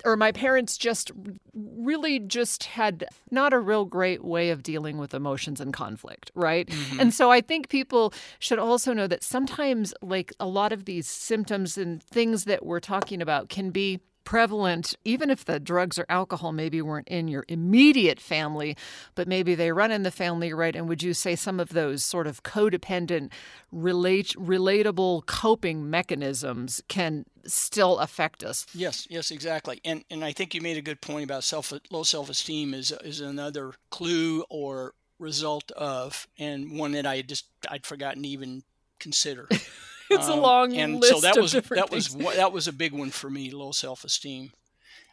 or 0.05 0.17
my 0.17 0.33
parents 0.33 0.77
just 0.77 1.11
really 1.55 2.19
just 2.19 2.65
had 2.65 3.07
not 3.31 3.53
a 3.53 3.59
real 3.59 3.85
great 3.85 4.25
way 4.25 4.51
of 4.51 4.63
dealing 4.63 4.99
with 4.99 5.15
emotions 5.15 5.61
and 5.61 5.73
conflict, 5.73 6.31
right? 6.35 6.69
Mm-hmm. 6.69 7.01
And 7.01 7.15
so 7.15 7.31
I 7.31 7.41
think 7.41 7.69
people 7.69 8.13
should 8.39 8.59
also 8.59 8.93
know 8.93 9.07
that 9.07 9.23
sometimes, 9.23 9.95
like 10.03 10.33
a 10.39 10.47
lot 10.47 10.73
of 10.73 10.85
these 10.85 11.09
symptoms 11.09 11.79
and 11.79 12.03
things 12.03 12.45
that 12.45 12.65
we're 12.65 12.81
talking 12.81 13.23
about 13.23 13.49
can 13.49 13.71
be 13.71 14.01
prevalent, 14.27 14.95
even 15.05 15.31
if 15.31 15.45
the 15.47 15.59
drugs 15.59 15.99
or 15.99 16.05
alcohol 16.11 16.53
maybe 16.53 16.83
weren't 16.83 17.09
in 17.09 17.29
your 17.29 17.47
immediate 17.49 18.21
family, 18.21 18.77
but 19.15 19.27
maybe 19.27 19.55
they 19.55 19.73
run 19.73 19.91
in 19.91 20.03
the 20.03 20.11
family, 20.11 20.53
right? 20.53 20.77
And 20.77 20.87
would 20.89 21.03
you 21.03 21.15
say 21.15 21.35
some 21.35 21.59
of 21.59 21.71
those 21.71 22.05
sort 22.05 22.27
of 22.27 22.43
codependent, 22.43 23.31
relate, 23.73 24.35
relatable 24.37 25.25
coping 25.25 25.89
mechanisms 25.89 26.83
can 26.89 27.25
still 27.47 27.99
affect 27.99 28.45
us? 28.45 28.67
Yes, 28.75 29.07
yes, 29.09 29.31
exactly. 29.31 29.81
And 29.85 30.05
and 30.11 30.23
I 30.25 30.33
think 30.33 30.55
you 30.55 30.61
made 30.61 30.77
a 30.77 30.83
good 30.83 31.01
point 31.01 31.25
about 31.25 31.45
self 31.45 31.73
low 31.91 32.03
self 32.03 32.29
esteem 32.29 32.75
is 32.75 32.93
is 33.05 33.21
another 33.21 33.73
clue 33.91 34.45
or 34.51 34.95
result 35.19 35.71
of, 35.71 36.27
and 36.37 36.79
one 36.79 36.93
that 36.93 37.07
I 37.07 37.23
just 37.23 37.47
I'd 37.71 37.87
forgotten 37.87 38.25
to 38.25 38.29
even 38.29 38.65
consider. 38.99 39.49
it's 40.11 40.29
um, 40.29 40.39
a 40.39 40.41
long 40.41 40.77
and 40.77 41.01
list 41.01 41.15
so 41.15 41.21
that 41.21 41.41
was 41.41 41.53
that 41.53 41.91
things. 41.91 42.15
was 42.15 42.37
that 42.37 42.53
was 42.53 42.69
a 42.69 42.73
big 42.73 42.93
one 42.93 43.11
for 43.11 43.31
me, 43.31 43.51
low 43.51 43.73
self 43.73 44.05
esteem. 44.05 44.53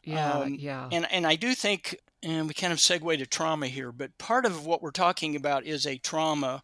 Yeah, 0.03 0.31
um, 0.33 0.55
yeah. 0.55 0.89
And 0.91 1.11
and 1.11 1.25
I 1.25 1.35
do 1.35 1.53
think, 1.55 1.97
and 2.21 2.47
we 2.47 2.53
kind 2.53 2.73
of 2.73 2.79
segue 2.79 3.17
to 3.17 3.25
trauma 3.25 3.67
here, 3.67 3.91
but 3.91 4.17
part 4.17 4.45
of 4.45 4.65
what 4.65 4.81
we're 4.81 4.91
talking 4.91 5.35
about 5.35 5.65
is 5.65 5.85
a 5.85 5.97
trauma 5.97 6.63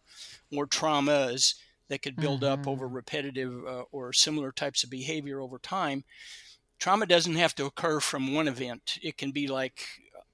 or 0.54 0.66
traumas 0.66 1.54
that 1.88 2.02
could 2.02 2.16
build 2.16 2.42
mm-hmm. 2.42 2.60
up 2.60 2.68
over 2.68 2.86
repetitive 2.86 3.64
uh, 3.66 3.82
or 3.90 4.12
similar 4.12 4.52
types 4.52 4.84
of 4.84 4.90
behavior 4.90 5.40
over 5.40 5.58
time. 5.58 6.04
Trauma 6.78 7.04
doesn't 7.04 7.34
have 7.34 7.54
to 7.56 7.66
occur 7.66 8.00
from 8.00 8.34
one 8.34 8.48
event; 8.48 8.98
it 9.02 9.16
can 9.16 9.32
be 9.32 9.46
like 9.46 9.80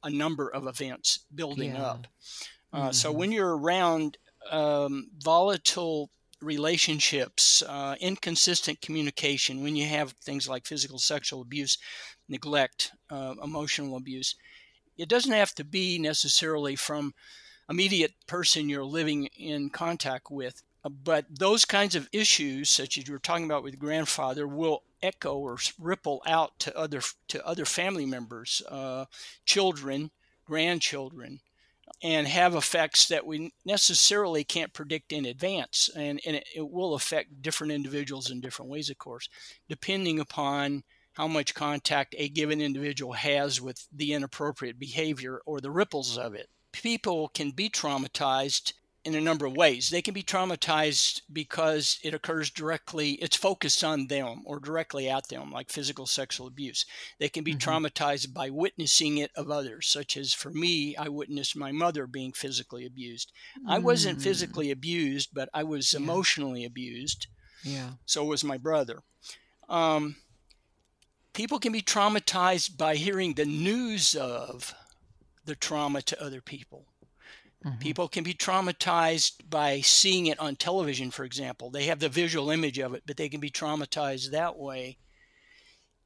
a 0.03 0.11
number 0.11 0.49
of 0.49 0.67
events 0.67 1.21
building 1.35 1.75
yeah. 1.75 1.83
up. 1.83 2.07
Uh, 2.73 2.79
mm-hmm. 2.79 2.93
So 2.93 3.13
when 3.13 3.33
you're 3.33 3.57
around 3.57 4.19
um, 4.51 5.09
volatile 5.19 6.11
relationships, 6.41 7.63
uh, 7.63 7.97
inconsistent 8.01 8.81
communication, 8.81 9.63
when 9.63 9.77
you 9.77 9.87
have 9.87 10.13
things 10.23 10.49
like 10.49 10.67
physical, 10.67 10.99
sexual 10.99 11.43
abuse, 11.43 11.79
neglect, 12.29 12.93
uh, 13.11 13.35
emotional 13.43 13.97
abuse, 13.97 14.35
it 14.97 15.09
doesn't 15.09 15.33
have 15.33 15.55
to 15.55 15.65
be 15.65 15.99
necessarily 15.99 16.77
from 16.77 17.15
immediate 17.69 18.15
person 18.27 18.69
you're 18.69 18.85
living 18.85 19.27
in 19.39 19.71
contact 19.71 20.31
with. 20.31 20.63
Uh, 20.85 20.89
but 20.89 21.27
those 21.31 21.65
kinds 21.65 21.95
of 21.95 22.09
issues, 22.13 22.71
such 22.71 22.97
as 22.99 23.07
you 23.07 23.13
were 23.13 23.19
talking 23.19 23.45
about 23.45 23.63
with 23.63 23.79
grandfather, 23.79 24.47
will 24.47 24.83
echo 25.03 25.37
or 25.37 25.59
ripple 25.79 26.23
out 26.27 26.59
to 26.59 26.77
other 26.77 27.01
to 27.29 27.45
other 27.47 27.65
family 27.65 28.07
members, 28.07 28.63
uh, 28.69 29.05
children, 29.45 30.11
grandchildren, 30.45 31.41
and 32.03 32.27
have 32.27 32.55
effects 32.55 33.09
that 33.09 33.27
we 33.27 33.53
necessarily 33.65 34.45
can't 34.45 34.73
predict 34.73 35.13
in 35.13 35.25
advance. 35.25 35.89
And, 35.97 36.21
and 36.27 36.37
it, 36.37 36.49
it, 36.55 36.71
will 36.71 36.95
affect 36.95 37.41
different 37.41 37.73
individuals 37.73 38.31
in 38.31 38.41
different 38.41 38.71
ways, 38.71 38.91
of 38.91 38.99
course, 38.99 39.29
depending 39.69 40.21
upon 40.21 40.85
how 41.15 41.27
much 41.27 41.55
contact 41.55 42.15
a 42.19 42.29
given 42.29 42.61
individual 42.61 43.15
has 43.15 43.61
with 43.61 43.89
the 43.91 44.13
inappropriate 44.13 44.79
behavior 44.79 45.41
or 45.47 45.61
the 45.61 45.71
ripples 45.71 46.19
of 46.19 46.35
it. 46.35 46.49
People 46.73 47.29
can 47.29 47.53
be 47.53 47.71
traumatized 47.71 48.75
in 49.07 49.15
a 49.15 49.21
number 49.21 49.47
of 49.47 49.57
ways. 49.57 49.89
They 49.89 50.03
can 50.03 50.15
be 50.15 50.25
traumatized 50.25 51.23
because 51.33 52.01
it 52.03 52.13
occurs 52.13 52.51
directly, 52.51 53.13
it's 53.13 53.37
focused 53.37 53.85
on 53.85 54.09
them 54.09 54.43
or 54.45 54.59
directly 54.59 55.09
at 55.09 55.29
them, 55.29 55.53
like 55.53 55.71
physical 55.71 56.07
sexual 56.07 56.49
abuse. 56.49 56.85
They 57.21 57.29
can 57.29 57.45
be 57.45 57.55
mm-hmm. 57.55 57.71
traumatized 57.71 58.35
by 58.35 58.51
witnessing 58.51 59.19
it 59.19 59.31
of 59.37 59.49
others, 59.49 59.87
such 59.87 60.17
as 60.17 60.35
for 60.35 60.51
me, 60.51 60.97
I 60.97 61.09
witnessed 61.09 61.57
my 61.57 61.71
mother 61.71 62.09
being 62.09 62.33
physically 62.33 62.85
abused. 62.85 63.31
Mm-hmm. 63.57 63.71
I 63.71 63.79
wasn't 63.79 64.19
mm. 64.19 64.23
physically 64.23 64.73
abused, 64.73 65.31
but 65.33 65.49
I 65.55 65.63
was 65.63 65.93
yeah. 65.93 66.01
emotionally 66.01 66.65
abused. 66.65 67.29
Yeah. 67.63 67.91
So 68.07 68.25
was 68.25 68.43
my 68.43 68.57
brother. 68.57 69.03
Um, 69.69 70.17
people 71.33 71.61
can 71.61 71.71
be 71.71 71.83
traumatized 71.83 72.77
by 72.77 72.97
hearing 72.97 73.35
the 73.35 73.45
news 73.45 74.17
of 74.17 74.75
the 75.45 75.55
trauma 75.55 76.03
to 76.03 76.21
other 76.21 76.41
people. 76.41 76.87
Mm-hmm. 77.65 77.79
People 77.79 78.09
can 78.09 78.23
be 78.23 78.35
traumatized 78.35 79.49
by 79.49 79.81
seeing 79.81 80.27
it 80.27 80.39
on 80.39 80.57
television, 80.57 81.11
for 81.11 81.25
example. 81.25 81.71
They 81.71 81.85
have 81.85 82.01
the 82.01 82.09
visual 82.09 82.51
image 82.51 82.79
of 82.79 82.95
it, 82.95 83.03
but 83.07 83.17
they 83.17 83.29
can 83.29 83.41
be 83.41 83.51
traumatized 83.51 84.31
that 84.31 84.57
way. 84.57 84.99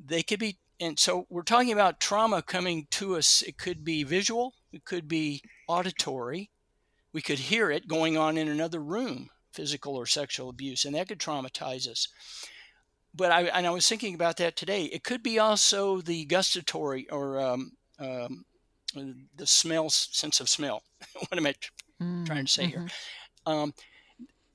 They 0.02 0.23
could 0.23 0.38
be, 0.38 0.59
and 0.78 0.99
so 0.99 1.26
we're 1.28 1.42
talking 1.42 1.73
about 1.73 2.00
trauma 2.00 2.42
coming 2.42 2.87
to 2.92 3.16
us. 3.16 3.42
It 3.42 3.59
could 3.59 3.85
be 3.85 4.04
visual, 4.04 4.54
it 4.73 4.85
could 4.85 5.09
be 5.09 5.42
auditory. 5.69 6.50
We 7.12 7.21
could 7.21 7.40
hear 7.40 7.71
it 7.71 7.88
going 7.88 8.16
on 8.16 8.37
in 8.37 8.49
another 8.49 8.80
room, 8.80 9.30
physical 9.52 9.97
or 9.97 10.07
sexual 10.07 10.49
abuse, 10.49 10.85
and 10.85 10.95
that 10.95 11.09
could 11.09 11.19
traumatize 11.19 11.88
us. 11.88 12.07
But 13.12 13.33
I, 13.33 13.42
and 13.47 13.66
I 13.66 13.71
was 13.71 13.88
thinking 13.88 14.14
about 14.14 14.37
that 14.37 14.54
today. 14.54 14.85
It 14.85 15.02
could 15.02 15.23
be 15.23 15.38
also 15.40 16.00
the 16.00 16.25
gustatory 16.26 17.11
or 17.11 17.40
um, 17.40 17.73
um, 17.99 18.45
the 18.92 19.47
smell 19.47 19.90
sense 19.90 20.40
of 20.40 20.49
smell. 20.49 20.82
what 21.14 21.37
am 21.37 21.47
I 21.47 21.54
mm, 22.00 22.26
trying 22.26 22.47
to 22.47 22.50
say 22.50 22.64
mm-hmm. 22.64 22.80
here? 22.80 22.88
Um, 23.47 23.75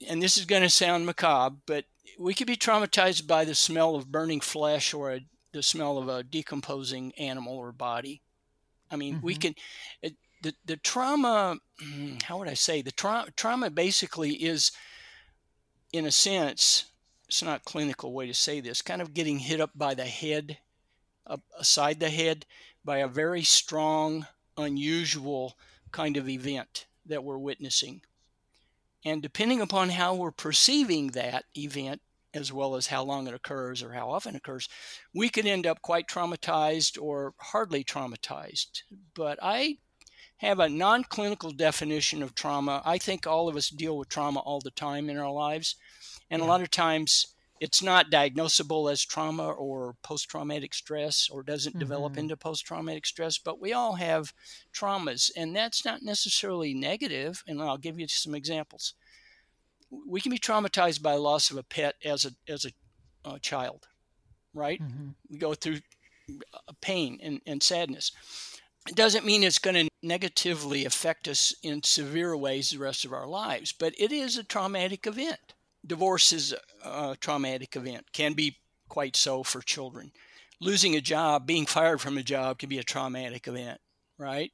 and 0.08 0.22
this 0.22 0.38
is 0.38 0.46
going 0.46 0.62
to 0.62 0.70
sound 0.70 1.06
macabre, 1.06 1.58
but 1.66 1.86
we 2.20 2.34
could 2.34 2.48
be 2.48 2.56
traumatized 2.56 3.28
by 3.28 3.46
the 3.46 3.56
smell 3.56 3.96
of 3.96 4.12
burning 4.12 4.42
flesh 4.42 4.94
or 4.94 5.12
a, 5.12 5.22
the 5.52 5.64
smell 5.64 5.98
of 5.98 6.08
a 6.08 6.24
decomposing 6.24 7.14
animal 7.18 7.56
or 7.56 7.72
body. 7.72 8.22
I 8.92 8.96
mean, 8.96 9.16
mm-hmm. 9.16 9.26
we 9.26 9.36
can. 9.36 9.56
It, 10.02 10.16
the, 10.42 10.54
the 10.66 10.78
trauma, 10.78 11.58
hmm, 11.80 12.16
how 12.24 12.38
would 12.38 12.48
I 12.48 12.54
say? 12.54 12.82
The 12.82 12.92
tra- 12.92 13.28
trauma 13.36 13.72
basically 13.72 14.34
is, 14.34 14.72
in 15.92 16.06
a 16.06 16.12
sense, 16.12 16.86
it's 17.28 17.42
not 17.42 17.62
a 17.62 17.64
clinical 17.64 18.14
way 18.14 18.28
to 18.28 18.34
say 18.34 18.60
this, 18.60 18.84
kind 18.84 19.02
of 19.02 19.14
getting 19.14 19.40
hit 19.40 19.60
up 19.60 19.72
by 19.74 19.96
the 19.96 20.06
head, 20.06 20.60
aside 21.58 22.00
the 22.00 22.10
head, 22.10 22.46
by 22.84 23.00
a 23.00 23.08
very 23.08 23.44
strong, 23.44 24.28
unusual 24.58 25.58
kind 25.92 26.18
of 26.18 26.30
event 26.30 26.86
that 27.06 27.24
we're 27.24 27.38
witnessing. 27.38 28.02
And 29.04 29.22
depending 29.22 29.62
upon 29.62 29.90
how 29.90 30.16
we're 30.16 30.32
perceiving 30.32 31.10
that 31.10 31.46
event, 31.56 32.02
as 32.34 32.52
well 32.52 32.76
as 32.76 32.88
how 32.88 33.04
long 33.04 33.28
it 33.28 33.34
occurs 33.34 33.82
or 33.82 33.94
how 33.94 34.10
often 34.10 34.36
it 34.36 34.40
occurs, 34.40 34.68
we 35.14 35.30
could 35.30 35.46
end 35.46 35.66
up 35.66 35.82
quite 35.82 36.08
traumatized 36.08 37.02
or 37.02 37.34
hardly 37.40 37.84
traumatized. 37.84 38.82
But 39.14 39.40
I 39.42 39.78
have 40.38 40.60
a 40.60 40.70
non 40.70 41.04
clinical 41.06 41.52
definition 41.52 42.22
of 42.22 42.36
trauma. 42.36 42.82
I 42.86 42.98
think 42.98 43.26
all 43.26 43.48
of 43.48 43.56
us 43.56 43.70
deal 43.70 43.98
with 43.98 44.10
trauma 44.10 44.42
all 44.42 44.60
the 44.60 44.72
time 44.72 45.10
in 45.10 45.18
our 45.18 45.32
lives. 45.32 45.76
And 46.30 46.42
yeah. 46.42 46.48
a 46.48 46.50
lot 46.50 46.62
of 46.62 46.72
times 46.72 47.35
it's 47.60 47.82
not 47.82 48.12
diagnosable 48.12 48.92
as 48.92 49.06
trauma 49.06 49.50
or 49.50 49.96
post 50.04 50.30
traumatic 50.30 50.74
stress 50.74 51.30
or 51.32 51.42
doesn't 51.42 51.72
mm-hmm. 51.74 51.80
develop 51.80 52.18
into 52.18 52.36
post 52.36 52.66
traumatic 52.66 53.06
stress, 53.06 53.38
but 53.38 53.62
we 53.62 53.72
all 53.72 53.94
have 53.96 54.34
traumas, 54.74 55.32
and 55.36 55.56
that's 55.56 55.86
not 55.86 56.02
necessarily 56.02 56.74
negative. 56.74 57.44
And 57.48 57.62
I'll 57.62 57.78
give 57.78 58.00
you 58.00 58.08
some 58.08 58.36
examples. 58.36 58.94
We 60.08 60.20
can 60.20 60.32
be 60.32 60.38
traumatized 60.38 61.02
by 61.02 61.16
loss 61.16 61.50
of 61.50 61.58
a 61.58 61.64
pet 61.64 61.96
as 62.04 62.26
a 62.26 62.32
as 62.52 62.66
a 62.66 62.72
uh, 63.24 63.38
child, 63.40 63.88
right? 64.54 64.82
Mm-hmm. 64.82 65.10
We 65.30 65.38
go 65.38 65.54
through 65.54 65.80
uh, 66.54 66.74
pain 66.82 67.20
and, 67.24 67.40
and 67.46 67.64
sadness. 67.64 68.12
It 68.88 68.96
doesn't 68.96 69.26
mean 69.26 69.44
it's 69.44 69.58
going 69.58 69.88
to 69.88 69.90
negatively 70.04 70.86
affect 70.86 71.28
us 71.28 71.56
in 71.64 71.82
severe 71.82 72.38
ways 72.38 72.70
the 72.70 72.78
rest 72.78 73.04
of 73.04 73.14
our 73.14 73.26
lives, 73.26 73.72
but 73.72 73.96
it 73.98 74.12
is 74.12 74.38
a 74.38 74.44
traumatic 74.44 75.08
event 75.08 75.55
divorce 75.86 76.34
is 76.34 76.56
a 76.84 77.16
traumatic 77.20 77.76
event, 77.76 78.06
can 78.14 78.34
be 78.34 78.58
quite 78.88 79.16
so 79.16 79.44
for 79.44 79.62
children. 79.62 80.12
Losing 80.62 80.96
a 80.96 81.02
job, 81.02 81.46
being 81.46 81.66
fired 81.66 82.02
from 82.02 82.18
a 82.18 82.24
job 82.24 82.60
can 82.60 82.70
be 82.70 82.80
a 82.80 82.84
traumatic 82.84 83.48
event, 83.48 83.80
right? 84.18 84.52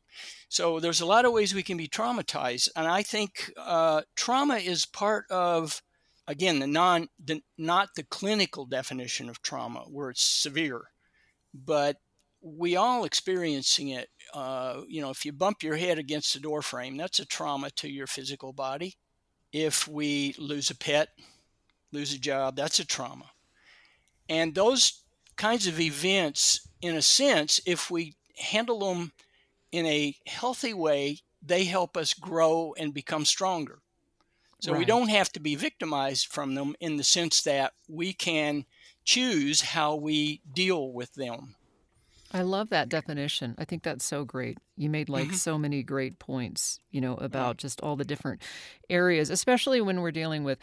So 0.50 0.79
there's 0.79 1.01
a 1.01 1.05
lot 1.05 1.25
of 1.25 1.33
ways 1.33 1.53
we 1.53 1.63
can 1.63 1.77
be 1.77 1.88
traumatized. 1.88 2.69
And 2.75 2.88
I 2.88 3.03
think 3.03 3.51
uh, 3.57 4.01
trauma 4.15 4.55
is 4.55 4.85
part 4.85 5.25
of, 5.29 5.81
again, 6.27 6.59
the 6.59 6.67
non, 6.67 7.07
the, 7.23 7.41
not 7.57 7.89
the 7.95 8.03
clinical 8.03 8.65
definition 8.65 9.29
of 9.29 9.41
trauma 9.41 9.81
where 9.89 10.09
it's 10.09 10.23
severe, 10.23 10.81
but 11.53 11.97
we 12.41 12.75
all 12.75 13.03
experiencing 13.03 13.89
it. 13.89 14.09
Uh, 14.33 14.81
you 14.88 15.01
know, 15.01 15.11
if 15.11 15.23
you 15.23 15.31
bump 15.31 15.61
your 15.61 15.75
head 15.75 16.00
against 16.00 16.35
a 16.35 16.39
door 16.39 16.63
frame, 16.63 16.97
that's 16.97 17.19
a 17.19 17.25
trauma 17.25 17.69
to 17.71 17.88
your 17.88 18.07
physical 18.07 18.53
body 18.53 18.95
if 19.51 19.88
we 19.88 20.36
lose 20.38 20.70
a 20.70 20.75
pet, 20.75 21.10
lose 21.91 22.13
a 22.13 22.20
job, 22.20 22.55
that's 22.55 22.79
a 22.79 22.86
trauma. 22.86 23.31
And 24.29 24.55
those 24.55 25.01
kinds 25.36 25.67
of 25.67 25.79
events, 25.79 26.67
in 26.81 26.96
a 26.96 27.01
sense, 27.01 27.60
if 27.65 27.91
we 27.91 28.15
handle 28.38 28.79
them 28.79 29.12
in 29.72 29.86
a 29.86 30.15
healthy 30.25 30.74
way, 30.74 31.20
they 31.41 31.65
help 31.65 31.98
us 31.98 32.13
grow 32.13 32.74
and 32.77 32.93
become 32.93 33.25
stronger. 33.25 33.79
So 34.60 34.72
right. 34.72 34.79
we 34.79 34.86
don't 34.86 35.10
have 35.10 35.31
to 35.34 35.39
be 35.39 35.55
victimized 35.55 36.27
from 36.27 36.53
them 36.53 36.75
in 36.79 36.98
the 36.98 37.03
sense 37.03 37.41
that 37.43 37.74
we 37.89 38.13
can 38.13 38.65
choose 39.03 39.62
how 39.62 39.96
we 39.96 40.41
deal 40.53 40.93
with 40.93 41.13
them. 41.15 41.55
I 42.33 42.41
love 42.43 42.69
that 42.69 42.89
definition. 42.89 43.55
I 43.57 43.65
think 43.65 43.83
that's 43.83 44.05
so 44.05 44.23
great. 44.23 44.57
You 44.77 44.89
made 44.89 45.09
like 45.09 45.27
mm-hmm. 45.27 45.35
so 45.35 45.57
many 45.57 45.83
great 45.83 46.19
points, 46.19 46.79
you 46.91 47.01
know, 47.01 47.15
about 47.15 47.57
just 47.57 47.81
all 47.81 47.95
the 47.95 48.05
different 48.05 48.41
areas, 48.89 49.29
especially 49.29 49.81
when 49.81 50.01
we're 50.01 50.11
dealing 50.11 50.43
with 50.43 50.59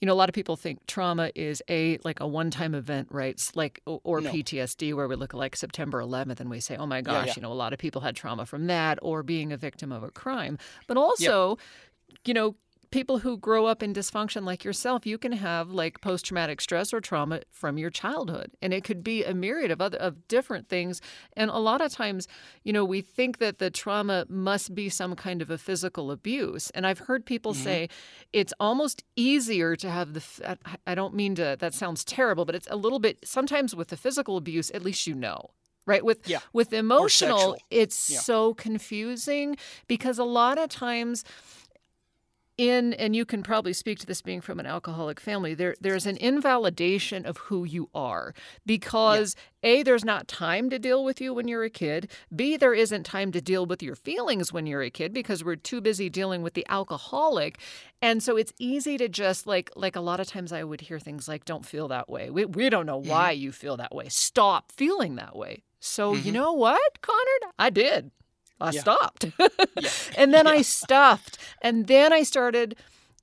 you 0.00 0.06
know, 0.06 0.12
a 0.12 0.14
lot 0.14 0.28
of 0.28 0.34
people 0.34 0.56
think 0.56 0.86
trauma 0.86 1.30
is 1.34 1.60
a 1.68 1.98
like 2.04 2.20
a 2.20 2.26
one-time 2.26 2.74
event, 2.74 3.08
right? 3.10 3.30
It's 3.32 3.56
like 3.56 3.80
or 3.86 4.20
No. 4.20 4.30
PTSD, 4.30 4.94
where 4.94 5.08
we 5.08 5.16
look 5.16 5.34
at 5.34 5.38
like 5.38 5.56
September 5.56 6.00
11th 6.00 6.38
and 6.38 6.48
we 6.48 6.60
say, 6.60 6.76
"Oh 6.76 6.86
my 6.86 7.00
gosh," 7.00 7.28
yeah. 7.28 7.32
you 7.36 7.42
know, 7.42 7.50
a 7.50 7.54
lot 7.54 7.72
of 7.72 7.80
people 7.80 8.00
had 8.00 8.14
trauma 8.14 8.46
from 8.46 8.68
that, 8.68 8.98
or 9.02 9.22
being 9.24 9.52
a 9.52 9.56
victim 9.56 9.90
of 9.90 10.04
a 10.04 10.10
crime. 10.10 10.56
But 10.86 10.96
also, 10.96 11.58
you 12.24 12.32
know, 12.32 12.54
people 12.90 13.18
who 13.18 13.36
grow 13.36 13.66
up 13.66 13.82
in 13.82 13.92
dysfunction 13.92 14.44
like 14.44 14.64
yourself, 14.64 15.06
you 15.06 15.18
can 15.18 15.32
have 15.32 15.70
like 15.70 16.00
post-traumatic 16.00 16.60
stress 16.60 16.92
or 16.92 17.00
trauma 17.00 17.40
from 17.50 17.78
your 17.78 17.90
childhood, 17.90 18.50
and 18.62 18.72
it 18.72 18.84
could 18.84 19.02
be 19.04 19.24
a 19.24 19.34
myriad 19.34 19.70
of 19.70 19.80
other 19.80 19.98
of 19.98 20.26
different 20.28 20.68
things. 20.68 21.00
And 21.36 21.50
a 21.50 21.58
lot 21.58 21.80
of 21.80 21.92
times, 21.92 22.26
you 22.64 22.72
know, 22.72 22.84
we 22.84 23.00
think 23.00 23.38
that 23.38 23.58
the 23.58 23.70
trauma 23.70 24.24
must 24.28 24.74
be 24.74 24.88
some 24.88 25.14
kind 25.16 25.42
of 25.42 25.50
a 25.50 25.58
physical 25.58 26.10
abuse, 26.10 26.70
and 26.70 26.86
I've 26.86 27.00
heard 27.00 27.26
people 27.26 27.52
Mhm. 27.54 27.62
say 27.64 27.88
it's 28.32 28.52
almost 28.58 29.04
easier 29.16 29.76
to 29.76 29.90
have 29.90 30.14
the. 30.14 30.58
I 30.86 30.94
don't 30.94 31.14
mean 31.14 31.34
to. 31.36 31.56
That 31.58 31.74
sounds 31.74 32.04
terrible, 32.04 32.44
but 32.44 32.54
it's 32.54 32.68
a 32.70 32.76
little 32.76 32.98
bit. 32.98 33.18
Sometimes 33.24 33.74
with 33.74 33.88
the 33.88 33.96
physical 33.96 34.36
abuse, 34.36 34.70
at 34.72 34.82
least 34.82 35.06
you 35.06 35.14
know. 35.14 35.50
Right 35.86 36.04
with 36.04 36.28
Yeah. 36.28 36.40
with 36.52 36.74
emotional, 36.74 37.56
it's 37.70 38.10
Yeah. 38.10 38.18
so 38.20 38.52
confusing 38.52 39.56
because 39.86 40.18
a 40.18 40.24
lot 40.24 40.58
of 40.58 40.68
times 40.68 41.24
in 42.58 42.92
and 42.94 43.14
you 43.14 43.24
can 43.24 43.42
probably 43.42 43.72
speak 43.72 43.98
to 44.00 44.06
this 44.06 44.20
being 44.20 44.40
from 44.40 44.58
an 44.58 44.66
alcoholic 44.66 45.20
family 45.20 45.54
there 45.54 45.76
there's 45.80 46.06
an 46.06 46.16
invalidation 46.16 47.24
of 47.24 47.36
who 47.38 47.64
you 47.64 47.88
are 47.94 48.34
because 48.66 49.36
a 49.62 49.82
there's 49.84 50.04
not 50.04 50.28
time 50.28 50.68
to 50.70 50.78
deal 50.78 51.04
with 51.04 51.20
you 51.20 51.32
when 51.34 51.48
you're 51.48 51.64
a 51.64 51.70
kid. 51.70 52.10
B 52.34 52.56
there 52.56 52.74
isn't 52.74 53.04
time 53.04 53.32
to 53.32 53.40
deal 53.40 53.64
with 53.66 53.82
your 53.82 53.94
feelings 53.96 54.52
when 54.52 54.66
you're 54.66 54.82
a 54.82 54.90
kid 54.90 55.12
because 55.12 55.42
we're 55.42 55.56
too 55.56 55.80
busy 55.80 56.08
dealing 56.10 56.42
with 56.42 56.54
the 56.54 56.66
alcoholic. 56.68 57.58
And 58.02 58.22
so 58.22 58.36
it's 58.36 58.52
easy 58.58 58.98
to 58.98 59.08
just 59.08 59.46
like 59.46 59.70
like 59.76 59.96
a 59.96 60.00
lot 60.00 60.20
of 60.20 60.26
times 60.26 60.52
i 60.52 60.62
would 60.64 60.80
hear 60.82 60.98
things 60.98 61.28
like 61.28 61.44
don't 61.44 61.64
feel 61.66 61.88
that 61.88 62.08
way. 62.08 62.28
We, 62.30 62.44
we 62.44 62.68
don't 62.70 62.86
know 62.86 62.98
why 62.98 63.30
you 63.32 63.52
feel 63.52 63.76
that 63.78 63.94
way. 63.94 64.08
Stop 64.08 64.72
feeling 64.72 65.14
that 65.16 65.34
way. 65.36 65.62
So 65.80 66.14
you 66.16 66.30
Mhm. 66.30 66.34
know 66.34 66.52
what 66.52 67.00
connor 67.02 67.52
i 67.58 67.70
did 67.70 68.10
i 68.60 68.70
Yeah. 68.70 68.80
stopped 68.82 69.26
Yeah. 69.76 69.92
and 70.14 70.32
then 70.34 70.46
I 70.46 70.62
stuffed. 70.62 71.38
And 71.62 71.86
then 71.86 72.12
I 72.12 72.22
started 72.24 72.76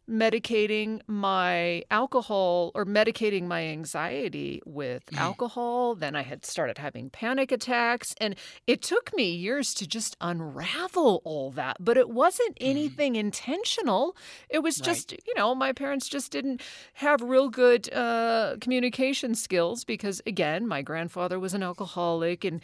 medicating 0.10 1.02
my 1.08 1.84
alcohol 1.90 2.72
or 2.76 2.86
medicating 2.86 3.48
my 3.48 3.64
anxiety 3.64 4.62
with 4.66 5.04
Mhm. 5.12 5.18
alcohol. 5.18 5.96
Then 5.96 6.16
I 6.16 6.22
had 6.22 6.46
started 6.46 6.78
having 6.78 7.10
panic 7.10 7.52
attacks. 7.52 8.14
And 8.22 8.36
it 8.68 8.84
took 8.84 9.16
me 9.16 9.32
years 9.34 9.74
to 9.76 9.88
just 9.88 10.16
unravel 10.22 11.22
all 11.26 11.50
that. 11.54 11.78
But 11.80 11.98
it 11.98 12.10
wasn't 12.10 12.56
anything 12.62 13.16
intentional. 13.16 14.16
It 14.50 14.60
was 14.60 14.80
Right. 14.80 14.86
just, 14.86 15.12
you 15.12 15.34
know, 15.36 15.56
my 15.56 15.74
parents 15.74 16.08
just 16.08 16.32
didn't 16.32 16.62
have 16.96 17.22
real 17.22 17.50
good 17.50 17.92
uh, 17.92 18.58
communication 18.62 19.34
skills 19.34 19.84
because, 19.84 20.22
again, 20.28 20.68
my 20.68 20.84
grandfather 20.84 21.40
was 21.40 21.56
an 21.56 21.64
alcoholic 21.64 22.44
and 22.46 22.62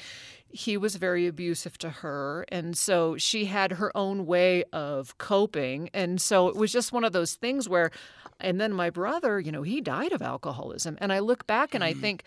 he 0.54 0.78
was 0.78 0.96
very 0.96 1.28
abusive 1.28 1.78
to 1.80 1.90
her. 1.90 2.46
And 2.50 2.78
so 2.78 3.18
she 3.18 3.46
had 3.46 3.74
her 3.74 3.96
own 3.96 4.26
way 4.26 4.64
of 4.74 5.18
coping. 5.18 5.90
And 5.94 6.22
so 6.22 6.48
it 6.48 6.56
was 6.56 6.72
just 6.72 6.92
one 6.92 7.04
of 7.04 7.14
those 7.14 7.36
things 7.36 7.68
where, 7.70 7.92
and 8.40 8.60
then 8.60 8.74
my 8.74 8.90
brother, 8.90 9.40
you 9.40 9.52
know, 9.52 9.64
he 9.64 9.82
died 9.82 10.12
of 10.14 10.22
alcoholism. 10.22 10.98
And 11.00 11.12
I 11.14 11.20
look 11.20 11.48
back 11.48 11.74
and 11.76 11.84
I 11.84 11.94
Mhm. 11.94 12.02
think, 12.02 12.24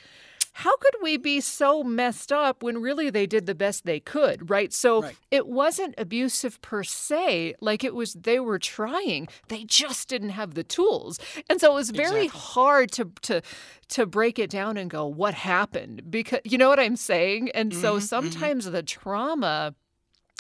how 0.55 0.77
could 0.77 0.95
we 1.03 1.17
be 1.17 1.41
so 1.41 1.83
messed 1.83 2.33
up 2.33 2.63
when 2.63 2.81
really 2.81 3.11
they 3.11 3.27
did 3.27 3.47
the 3.47 3.55
best 3.55 3.85
they 3.85 4.01
could, 4.01 4.49
right? 4.49 4.73
So 4.73 5.03
Right. 5.03 5.17
it 5.31 5.47
wasn't 5.49 5.95
abusive 5.99 6.61
per 6.63 6.83
se, 6.85 7.55
like 7.61 7.83
it 7.85 7.95
was 7.95 8.15
they 8.15 8.39
were 8.41 8.59
trying. 8.59 9.29
They 9.49 9.65
just 9.65 10.09
didn't 10.09 10.31
have 10.31 10.55
the 10.55 10.65
tools. 10.65 11.19
And 11.51 11.61
so 11.61 11.73
it 11.73 11.75
was 11.75 11.91
very 11.91 12.25
Exactly. 12.25 12.41
hard 12.41 12.93
to 12.93 13.05
to 13.23 13.43
to 13.89 14.07
break 14.07 14.39
it 14.39 14.49
down 14.51 14.77
and 14.77 14.89
go 14.89 15.07
what 15.07 15.35
happened 15.35 16.11
because 16.11 16.41
you 16.45 16.57
know 16.59 16.69
what 16.69 16.81
I'm 16.81 16.97
saying? 16.97 17.51
And 17.55 17.75
so 17.75 17.99
Mhm, 17.99 17.99
mhm. 17.99 18.03
sometimes 18.03 18.65
the 18.71 18.83
trauma 18.83 19.75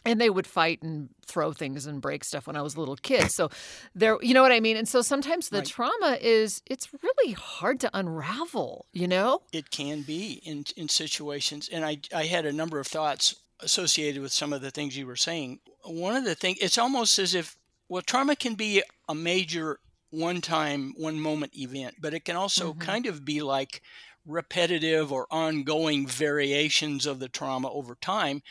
and 0.04 0.20
they 0.20 0.30
would 0.30 0.46
fight 0.46 0.82
and 0.82 1.08
throw 1.26 1.52
things 1.52 1.86
and 1.86 2.00
break 2.02 2.24
stuff 2.24 2.46
when 2.46 2.56
I 2.56 2.62
was 2.62 2.74
a 2.76 2.80
little 2.80 2.96
kid. 2.96 3.30
So 3.30 3.48
there 3.94 4.18
you 4.22 4.34
know 4.34 4.42
what 4.42 4.52
I 4.52 4.60
mean? 4.60 4.76
And 4.76 4.88
so 4.88 5.02
sometimes 5.02 5.48
the 5.50 5.58
Right. 5.58 5.66
trauma 5.66 6.18
is 6.20 6.62
it's 6.66 6.88
really 7.02 7.32
hard 7.32 7.80
to 7.80 7.90
unravel, 7.94 8.86
you 8.92 9.08
know? 9.08 9.42
it 9.52 9.70
can 9.70 10.02
be 10.02 10.34
in 10.44 10.64
in 10.76 10.88
situations 10.88 11.68
and 11.68 11.84
i 11.84 11.98
i 12.14 12.24
had 12.24 12.44
a 12.46 12.52
number 12.52 12.78
of 12.78 12.86
thoughts 12.86 13.36
associated 13.60 14.20
with 14.20 14.32
some 14.32 14.52
of 14.52 14.60
the 14.60 14.70
things 14.70 14.96
you 14.96 15.06
were 15.06 15.16
saying 15.16 15.60
one 15.84 16.16
of 16.16 16.24
the 16.24 16.34
things 16.34 16.58
it's 16.60 16.78
almost 16.78 17.18
as 17.18 17.34
if 17.34 17.56
well 17.88 18.02
trauma 18.02 18.34
can 18.34 18.54
be 18.54 18.82
a 19.08 19.14
major 19.14 19.78
one 20.10 20.40
time 20.40 20.92
one 20.96 21.18
moment 21.20 21.56
event 21.56 21.94
but 22.00 22.14
it 22.14 22.24
can 22.24 22.36
also 22.36 22.74
Mhm. 22.74 22.78
kind 22.80 23.06
of 23.06 23.24
be 23.24 23.40
like 23.42 23.80
repetitive 24.26 25.12
or 25.12 25.26
ongoing 25.30 26.06
variations 26.06 27.06
of 27.06 27.20
the 27.20 27.28
trauma 27.28 27.70
over 27.70 27.94
time 27.94 28.42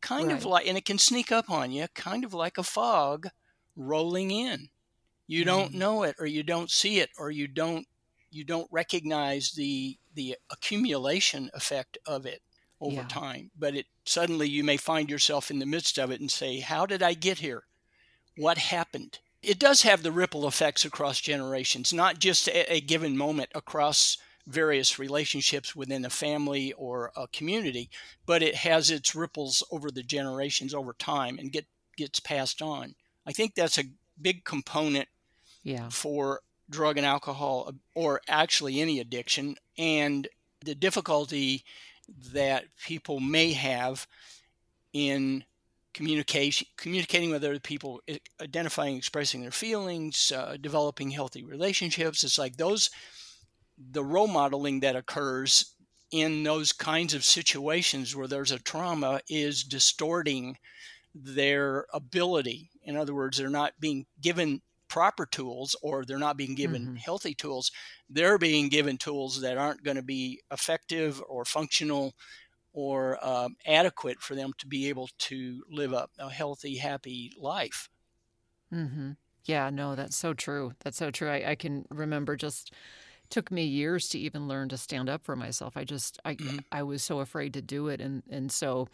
kind 0.00 0.32
of 0.32 0.44
like 0.44 0.66
and 0.66 0.76
it 0.78 0.84
can 0.84 0.98
sneak 0.98 1.30
up 1.32 1.50
on 1.50 1.70
you 1.70 1.86
kind 1.94 2.24
of 2.24 2.34
like 2.34 2.58
a 2.58 2.62
fog 2.62 3.28
rolling 3.76 4.30
in. 4.30 4.68
You 5.26 5.44
don't 5.44 5.72
Mhm. 5.72 5.76
know 5.78 6.02
it 6.02 6.16
or 6.18 6.26
you 6.26 6.42
don't 6.42 6.70
see 6.70 6.98
it 7.00 7.10
or 7.18 7.30
you 7.30 7.46
don't 7.48 7.86
you 8.30 8.44
don't 8.44 8.68
recognize 8.70 9.52
the 9.52 9.98
the 10.14 10.36
accumulation 10.50 11.50
effect 11.54 11.98
of 12.06 12.26
it 12.26 12.42
over 12.80 12.96
Yeah. 12.96 13.08
time. 13.08 13.50
But 13.56 13.74
it 13.76 13.86
suddenly 14.04 14.48
you 14.48 14.64
may 14.64 14.76
find 14.76 15.08
yourself 15.10 15.50
in 15.50 15.58
the 15.58 15.66
midst 15.66 15.98
of 15.98 16.10
it 16.10 16.20
and 16.20 16.30
say 16.30 16.60
how 16.60 16.86
did 16.86 17.02
i 17.02 17.14
get 17.14 17.38
here? 17.38 17.64
What 18.36 18.58
happened? 18.58 19.18
It 19.42 19.58
does 19.58 19.82
have 19.82 20.02
the 20.02 20.12
ripple 20.12 20.46
effects 20.46 20.84
across 20.84 21.20
generations 21.20 21.92
not 21.92 22.18
just 22.18 22.48
a, 22.48 22.72
a 22.74 22.80
given 22.80 23.16
moment 23.16 23.50
across 23.54 24.16
various 24.50 24.98
relationships 24.98 25.76
within 25.76 26.04
a 26.04 26.10
family 26.10 26.72
or 26.74 27.12
a 27.16 27.26
community 27.28 27.88
but 28.26 28.42
it 28.42 28.54
has 28.54 28.90
its 28.90 29.14
ripples 29.14 29.62
over 29.70 29.90
the 29.90 30.02
generations 30.02 30.74
over 30.74 30.92
time 30.92 31.38
and 31.38 31.52
get 31.52 31.66
gets 31.96 32.20
passed 32.20 32.60
on 32.62 32.94
i 33.26 33.32
think 33.32 33.54
that's 33.54 33.78
a 33.78 33.84
big 34.20 34.44
component 34.44 35.08
Yeah. 35.62 35.88
for 35.90 36.40
drug 36.68 36.96
and 36.96 37.06
alcohol 37.06 37.72
or 37.94 38.20
actually 38.28 38.80
any 38.80 39.00
addiction 39.00 39.56
and 39.78 40.28
the 40.64 40.74
difficulty 40.74 41.64
that 42.32 42.64
people 42.86 43.20
may 43.20 43.52
have 43.52 44.06
in 44.92 45.44
communication 45.92 46.66
communicating 46.76 47.30
with 47.30 47.42
other 47.44 47.58
people 47.58 48.00
identifying 48.40 48.96
expressing 48.96 49.42
their 49.42 49.50
feelings 49.50 50.32
uh, 50.32 50.56
developing 50.60 51.10
healthy 51.10 51.42
relationships 51.44 52.22
it's 52.22 52.38
like 52.38 52.56
those 52.56 52.90
the 53.80 54.04
role 54.04 54.28
modeling 54.28 54.80
that 54.80 54.96
occurs 54.96 55.76
in 56.10 56.42
those 56.42 56.72
kinds 56.72 57.14
of 57.14 57.24
situations 57.24 58.14
where 58.16 58.28
there's 58.28 58.52
a 58.52 58.58
trauma 58.58 59.20
is 59.28 59.62
distorting 59.64 60.58
their 61.14 61.86
ability 61.92 62.70
in 62.82 62.96
other 62.96 63.14
words 63.14 63.38
they're 63.38 63.50
not 63.50 63.78
being 63.80 64.06
given 64.20 64.62
proper 64.88 65.26
tools 65.26 65.76
or 65.82 66.04
they're 66.04 66.18
not 66.18 66.36
being 66.36 66.54
given 66.54 66.88
Mhm. 66.88 66.96
healthy 66.96 67.34
tools 67.34 67.70
they're 68.08 68.38
being 68.38 68.68
given 68.68 68.96
tools 68.98 69.40
that 69.40 69.58
aren't 69.58 69.82
going 69.84 69.96
to 69.96 70.02
be 70.02 70.40
effective 70.52 71.22
or 71.28 71.44
functional 71.44 72.14
or 72.72 73.24
um, 73.26 73.56
adequate 73.66 74.20
for 74.20 74.34
them 74.36 74.52
to 74.58 74.66
be 74.66 74.88
able 74.88 75.08
to 75.18 75.64
live 75.70 75.92
a, 75.92 76.08
a 76.18 76.30
healthy 76.30 76.76
happy 76.78 77.32
life 77.38 77.88
Mm-hmm. 78.72 79.12
Yeah, 79.44 79.70
no, 79.70 79.94
that's 79.96 80.16
so 80.16 80.34
true. 80.34 80.72
That's 80.80 80.96
so 80.96 81.10
true. 81.10 81.28
I, 81.28 81.50
I 81.50 81.54
can 81.54 81.86
remember 81.90 82.36
just 82.36 82.72
took 83.30 83.50
me 83.50 83.64
years 83.64 84.08
to 84.10 84.18
even 84.18 84.48
learn 84.48 84.68
to 84.70 84.76
stand 84.76 85.08
up 85.08 85.24
for 85.24 85.36
myself. 85.36 85.76
I 85.76 85.84
just 85.84 86.18
I 86.24 86.34
Mhm. 86.36 86.64
I 86.72 86.82
was 86.82 87.02
so 87.02 87.20
afraid 87.20 87.54
to 87.54 87.62
do 87.62 87.88
it 87.88 88.00
and 88.00 88.22
and 88.30 88.52
so 88.52 88.88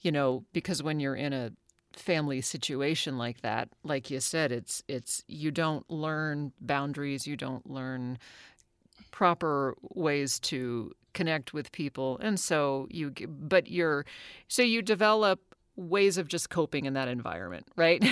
you 0.00 0.12
know, 0.12 0.44
because 0.52 0.82
when 0.82 1.00
you're 1.00 1.16
in 1.16 1.32
a 1.32 1.52
family 1.94 2.40
situation 2.40 3.18
like 3.18 3.40
that, 3.42 3.68
like 3.84 4.10
you 4.10 4.20
said, 4.20 4.52
it's 4.52 4.82
it's 4.88 5.24
you 5.28 5.50
don't 5.50 5.88
learn 5.90 6.52
boundaries, 6.60 7.26
you 7.26 7.36
don't 7.36 7.68
learn 7.70 8.18
proper 9.10 9.76
ways 9.82 10.38
to 10.40 10.92
connect 11.14 11.52
with 11.52 11.72
people. 11.72 12.18
And 12.20 12.38
so 12.40 12.86
you 12.90 13.10
but 13.28 13.68
you're 13.70 14.04
so 14.48 14.62
you 14.62 14.82
develop 14.82 15.51
ways 15.74 16.18
of 16.18 16.28
just 16.28 16.50
coping 16.50 16.84
in 16.84 16.92
that 16.94 17.08
environment, 17.08 17.66
right? 17.76 18.04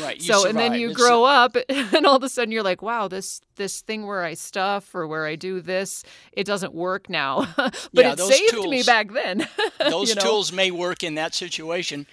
right 0.00 0.22
so 0.30 0.46
and 0.46 0.56
then 0.56 0.74
you 0.74 0.90
It's- 0.90 0.96
grow 0.96 1.24
up 1.24 1.56
and 1.68 2.06
all 2.06 2.16
of 2.16 2.22
a 2.22 2.28
sudden 2.28 2.52
you're 2.52 2.62
like 2.62 2.80
wow 2.80 3.08
this 3.08 3.40
this 3.56 3.80
thing 3.80 4.06
where 4.06 4.22
i 4.22 4.34
stuff 4.34 4.94
or 4.94 5.06
where 5.06 5.26
i 5.26 5.34
do 5.34 5.60
this 5.60 6.04
it 6.32 6.44
doesn't 6.44 6.74
work 6.74 7.10
now 7.10 7.46
but 7.56 7.74
Yeah, 7.92 8.12
it 8.12 8.20
saved 8.20 8.68
me 8.68 8.82
back 8.84 9.12
then 9.12 9.48
those 9.80 10.10
you 10.10 10.14
know? 10.14 10.22
tools 10.22 10.52
may 10.52 10.70
work 10.70 11.02
in 11.02 11.16
that 11.16 11.34
situation 11.34 12.06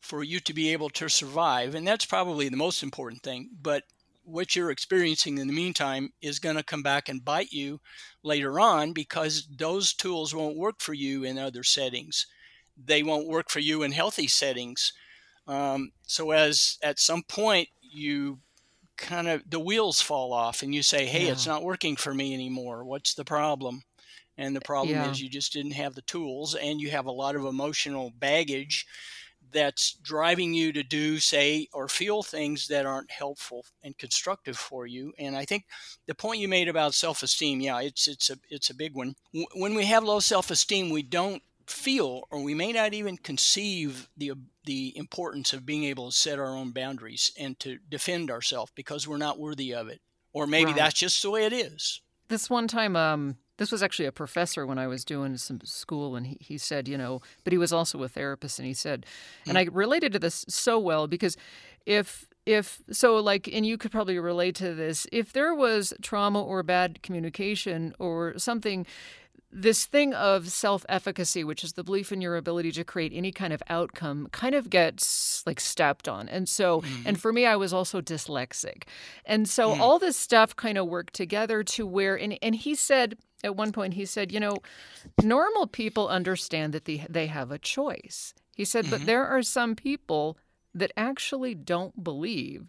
for 0.00 0.22
you 0.22 0.40
to 0.40 0.52
be 0.52 0.72
able 0.72 0.90
to 0.90 1.08
survive 1.08 1.74
and 1.74 1.86
that's 1.86 2.04
probably 2.04 2.48
the 2.50 2.56
most 2.56 2.82
important 2.82 3.22
thing 3.22 3.48
but 3.62 3.84
what 4.24 4.54
you're 4.54 4.70
experiencing 4.70 5.38
in 5.38 5.46
the 5.46 5.52
meantime 5.54 6.10
is 6.20 6.38
going 6.38 6.56
to 6.56 6.62
come 6.62 6.82
back 6.82 7.08
and 7.08 7.24
bite 7.24 7.50
you 7.50 7.80
later 8.22 8.60
on 8.60 8.92
because 8.92 9.48
those 9.56 9.94
tools 9.94 10.34
won't 10.34 10.56
work 10.58 10.80
for 10.80 10.92
you 10.92 11.24
in 11.24 11.38
other 11.38 11.62
settings 11.64 12.26
they 12.76 13.02
won't 13.02 13.28
work 13.28 13.50
for 13.50 13.60
you 13.60 13.82
in 13.82 13.92
healthy 13.92 14.26
settings 14.28 14.92
um, 15.46 15.92
so 16.02 16.30
as 16.30 16.78
at 16.82 16.98
some 16.98 17.22
point 17.24 17.68
you 17.80 18.40
kind 18.96 19.28
of 19.28 19.42
the 19.48 19.60
wheels 19.60 20.00
fall 20.00 20.32
off 20.32 20.62
and 20.62 20.74
you 20.74 20.82
say, 20.82 21.06
hey, 21.06 21.26
Yeah. 21.26 21.32
it's 21.32 21.46
not 21.46 21.64
working 21.64 21.96
for 21.96 22.14
me 22.14 22.34
anymore. 22.34 22.84
What's 22.84 23.14
the 23.14 23.24
problem? 23.24 23.82
And 24.36 24.54
the 24.54 24.60
problem 24.60 25.02
Yeah. 25.02 25.10
is 25.10 25.20
you 25.20 25.28
just 25.28 25.52
didn't 25.52 25.72
have 25.72 25.94
the 25.94 26.02
tools 26.02 26.54
and 26.54 26.80
you 26.80 26.90
have 26.90 27.06
a 27.06 27.12
lot 27.12 27.36
of 27.36 27.44
emotional 27.44 28.10
baggage 28.10 28.86
that's 29.52 29.94
driving 29.94 30.54
you 30.54 30.72
to 30.72 30.82
do, 30.82 31.18
say, 31.18 31.66
or 31.72 31.88
feel 31.88 32.22
things 32.22 32.68
that 32.68 32.86
aren't 32.86 33.10
helpful 33.10 33.64
and 33.82 33.98
constructive 33.98 34.56
for 34.56 34.86
you. 34.86 35.12
And 35.18 35.36
I 35.36 35.44
think 35.44 35.64
the 36.06 36.14
point 36.14 36.40
you 36.40 36.46
made 36.48 36.68
about 36.68 36.94
self-esteem, 36.94 37.60
yeah, 37.60 37.80
it's 37.80 38.06
it's 38.06 38.30
a 38.30 38.36
it's 38.48 38.70
a 38.70 38.74
big 38.74 38.94
one. 38.94 39.14
When 39.54 39.74
we 39.74 39.86
have 39.86 40.04
low 40.04 40.20
self-esteem, 40.20 40.90
we 40.90 41.02
don't 41.02 41.42
feel 41.70 42.24
or 42.30 42.42
we 42.42 42.54
may 42.54 42.72
not 42.72 42.94
even 42.94 43.16
conceive 43.16 44.08
the 44.16 44.32
the 44.64 44.96
importance 44.96 45.52
of 45.52 45.64
being 45.64 45.84
able 45.84 46.10
to 46.10 46.16
set 46.16 46.38
our 46.38 46.54
own 46.54 46.70
boundaries 46.70 47.32
and 47.38 47.58
to 47.60 47.78
defend 47.88 48.30
ourselves 48.30 48.70
because 48.74 49.08
we're 49.08 49.16
not 49.16 49.38
worthy 49.38 49.72
of 49.74 49.88
it. 49.88 50.00
Or 50.32 50.46
maybe 50.46 50.66
Right. 50.66 50.76
that's 50.76 50.98
just 50.98 51.22
the 51.22 51.30
way 51.30 51.44
it 51.46 51.52
is. 51.52 52.02
This 52.28 52.50
one 52.50 52.68
time, 52.68 52.94
um, 52.94 53.36
this 53.56 53.72
was 53.72 53.82
actually 53.82 54.06
a 54.06 54.12
professor 54.12 54.66
when 54.66 54.78
I 54.78 54.86
was 54.86 55.04
doing 55.04 55.36
some 55.38 55.60
school, 55.64 56.14
and 56.14 56.26
he, 56.26 56.36
he 56.40 56.58
said, 56.58 56.86
you 56.88 56.96
know, 56.96 57.20
but 57.42 57.52
he 57.52 57.58
was 57.58 57.72
also 57.72 58.02
a 58.02 58.08
therapist, 58.08 58.58
and 58.58 58.66
he 58.68 58.74
said, 58.74 59.06
and 59.46 59.58
I 59.58 59.64
related 59.72 60.12
to 60.12 60.18
this 60.18 60.44
so 60.48 60.78
well 60.78 61.08
because 61.08 61.36
if 61.86 62.28
if 62.46 62.80
so 62.90 63.16
like 63.16 63.48
and 63.52 63.66
you 63.66 63.76
could 63.76 63.92
probably 63.92 64.18
relate 64.18 64.54
to 64.56 64.74
this 64.74 65.06
if 65.12 65.32
there 65.32 65.54
was 65.54 65.92
trauma 66.00 66.42
or 66.42 66.62
bad 66.62 67.02
communication 67.02 67.94
or 67.98 68.38
something 68.38 68.86
this 69.52 69.84
thing 69.86 70.14
of 70.14 70.48
self 70.48 70.86
efficacy, 70.88 71.42
which 71.42 71.64
is 71.64 71.72
the 71.72 71.82
belief 71.82 72.12
in 72.12 72.20
your 72.20 72.36
ability 72.36 72.70
to 72.72 72.84
create 72.84 73.12
any 73.12 73.32
kind 73.32 73.52
of 73.52 73.62
outcome, 73.68 74.28
kind 74.32 74.54
of 74.54 74.70
gets 74.70 75.42
like 75.46 75.58
stepped 75.58 76.08
on. 76.08 76.28
And 76.28 76.48
so, 76.48 76.80
and 76.80 76.84
mm-hmm. 76.84 77.14
for 77.14 77.32
me, 77.32 77.46
I 77.46 77.56
was 77.56 77.72
also 77.72 78.00
dyslexic. 78.00 78.84
And 79.24 79.48
so 79.48 79.74
mm. 79.74 79.80
all 79.80 79.98
this 79.98 80.16
stuff 80.16 80.54
kind 80.54 80.78
of 80.78 80.86
worked 80.86 81.14
together 81.14 81.64
to 81.64 81.86
where, 81.86 82.16
and, 82.16 82.38
and 82.42 82.54
he 82.54 82.74
said, 82.74 83.16
at 83.42 83.56
one 83.56 83.72
point, 83.72 83.94
he 83.94 84.04
said, 84.04 84.30
you 84.30 84.38
know, 84.38 84.58
normal 85.22 85.66
people 85.66 86.08
understand 86.08 86.72
that 86.72 86.84
they, 86.84 87.04
they 87.08 87.26
have 87.26 87.50
a 87.50 87.58
choice. 87.58 88.34
He 88.54 88.64
said, 88.64 88.88
but 88.88 88.98
mm-hmm. 88.98 89.06
there 89.06 89.26
are 89.26 89.42
some 89.42 89.74
people 89.74 90.38
that 90.74 90.92
actually 90.96 91.54
don't 91.54 92.04
believe 92.04 92.66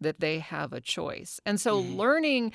that 0.00 0.20
they 0.20 0.40
have 0.40 0.72
a 0.72 0.80
choice. 0.80 1.40
And 1.46 1.60
so 1.60 1.80
mm-hmm. 1.80 1.96
learning 1.96 2.52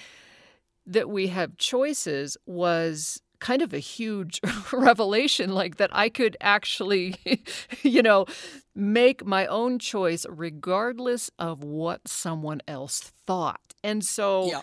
that 0.86 1.09
we 1.09 1.27
have 1.27 1.57
choices 1.57 2.38
was 2.45 3.21
kind 3.43 3.62
of 3.62 3.73
a 3.73 3.79
huge 3.79 4.39
revelation 4.71 5.53
like 5.53 5.75
that 5.75 5.89
I 5.91 6.08
could 6.08 6.38
actually 6.39 7.15
you 7.84 8.01
know 8.01 8.25
make 8.73 9.25
my 9.25 9.45
own 9.47 9.79
choice 9.79 10.25
regardless 10.29 11.29
of 11.38 11.62
what 11.62 12.08
someone 12.08 12.62
else 12.67 13.12
thought. 13.27 13.60
And 13.84 14.03
so 14.03 14.45
Yeah. 14.45 14.62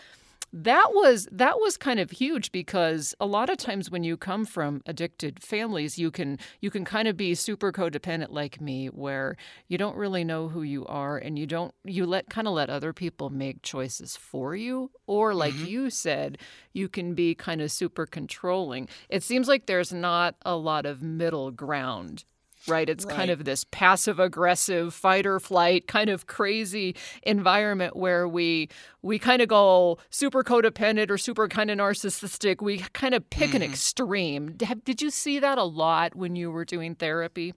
That 0.53 0.91
was 0.93 1.29
that 1.31 1.59
was 1.59 1.77
kind 1.77 2.01
of 2.01 2.11
huge 2.11 2.51
because 2.51 3.15
a 3.21 3.27
lot 3.27 3.49
of 3.49 3.57
times 3.57 3.91
when 3.91 4.03
you 4.03 4.17
come 4.17 4.45
from 4.45 4.83
addicted 4.87 5.43
families 5.43 5.99
you 5.99 6.11
can 6.11 6.39
you 6.61 6.71
can 6.71 6.85
kind 6.85 7.07
of 7.07 7.17
be 7.17 7.35
super 7.35 7.71
codependent 7.71 8.31
like 8.31 8.61
me 8.61 8.87
where 8.89 9.37
you 9.69 9.79
don't 9.79 9.97
really 9.97 10.25
know 10.25 10.49
who 10.49 10.63
you 10.63 10.85
are 10.87 11.19
and 11.19 11.39
you 11.39 11.47
don't 11.47 11.73
you 11.85 12.05
let 12.05 12.29
kind 12.29 12.49
of 12.49 12.55
let 12.55 12.71
other 12.71 12.93
people 12.93 13.31
make 13.31 13.63
choices 13.63 14.17
for 14.17 14.55
you. 14.55 14.91
Or 15.07 15.35
like 15.35 15.55
mm-hmm. 15.55 15.67
you 15.67 15.91
said 15.91 16.39
you 16.73 16.89
can 16.89 17.15
be 17.15 17.35
kind 17.35 17.61
of 17.61 17.71
super 17.71 18.07
controlling. 18.07 18.89
It 19.09 19.23
seems 19.23 19.49
like 19.49 19.67
there's 19.67 19.93
not 19.93 20.37
a 20.45 20.57
lot 20.57 20.87
of 20.87 21.03
middle 21.03 21.51
ground 21.51 22.25
right? 22.67 22.89
It's 22.89 23.05
kind 23.05 23.31
of 23.31 23.45
this 23.45 23.65
passive 23.65 24.19
aggressive 24.19 24.95
fight 24.95 25.27
or 25.27 25.41
flight 25.41 25.87
kind 25.87 26.11
of 26.11 26.27
crazy 26.27 26.95
environment 27.23 27.97
where 27.97 28.29
we 28.29 28.69
we 29.03 29.19
kind 29.19 29.43
of 29.43 29.49
go 29.49 29.99
super 30.11 30.43
codependent 30.43 31.11
or 31.11 31.19
super 31.19 31.49
kind 31.49 31.71
of 31.71 31.79
narcissistic. 31.79 32.63
We 32.63 32.79
kind 32.93 33.15
of 33.15 33.29
pick 33.31 33.55
an 33.55 33.63
extreme. 33.63 34.53
Did 34.85 35.01
you 35.01 35.11
see 35.11 35.39
that 35.39 35.59
a 35.59 35.65
lot 35.65 36.15
when 36.15 36.37
you 36.37 36.51
were 36.51 36.65
doing 36.65 36.95
therapy? 36.95 37.55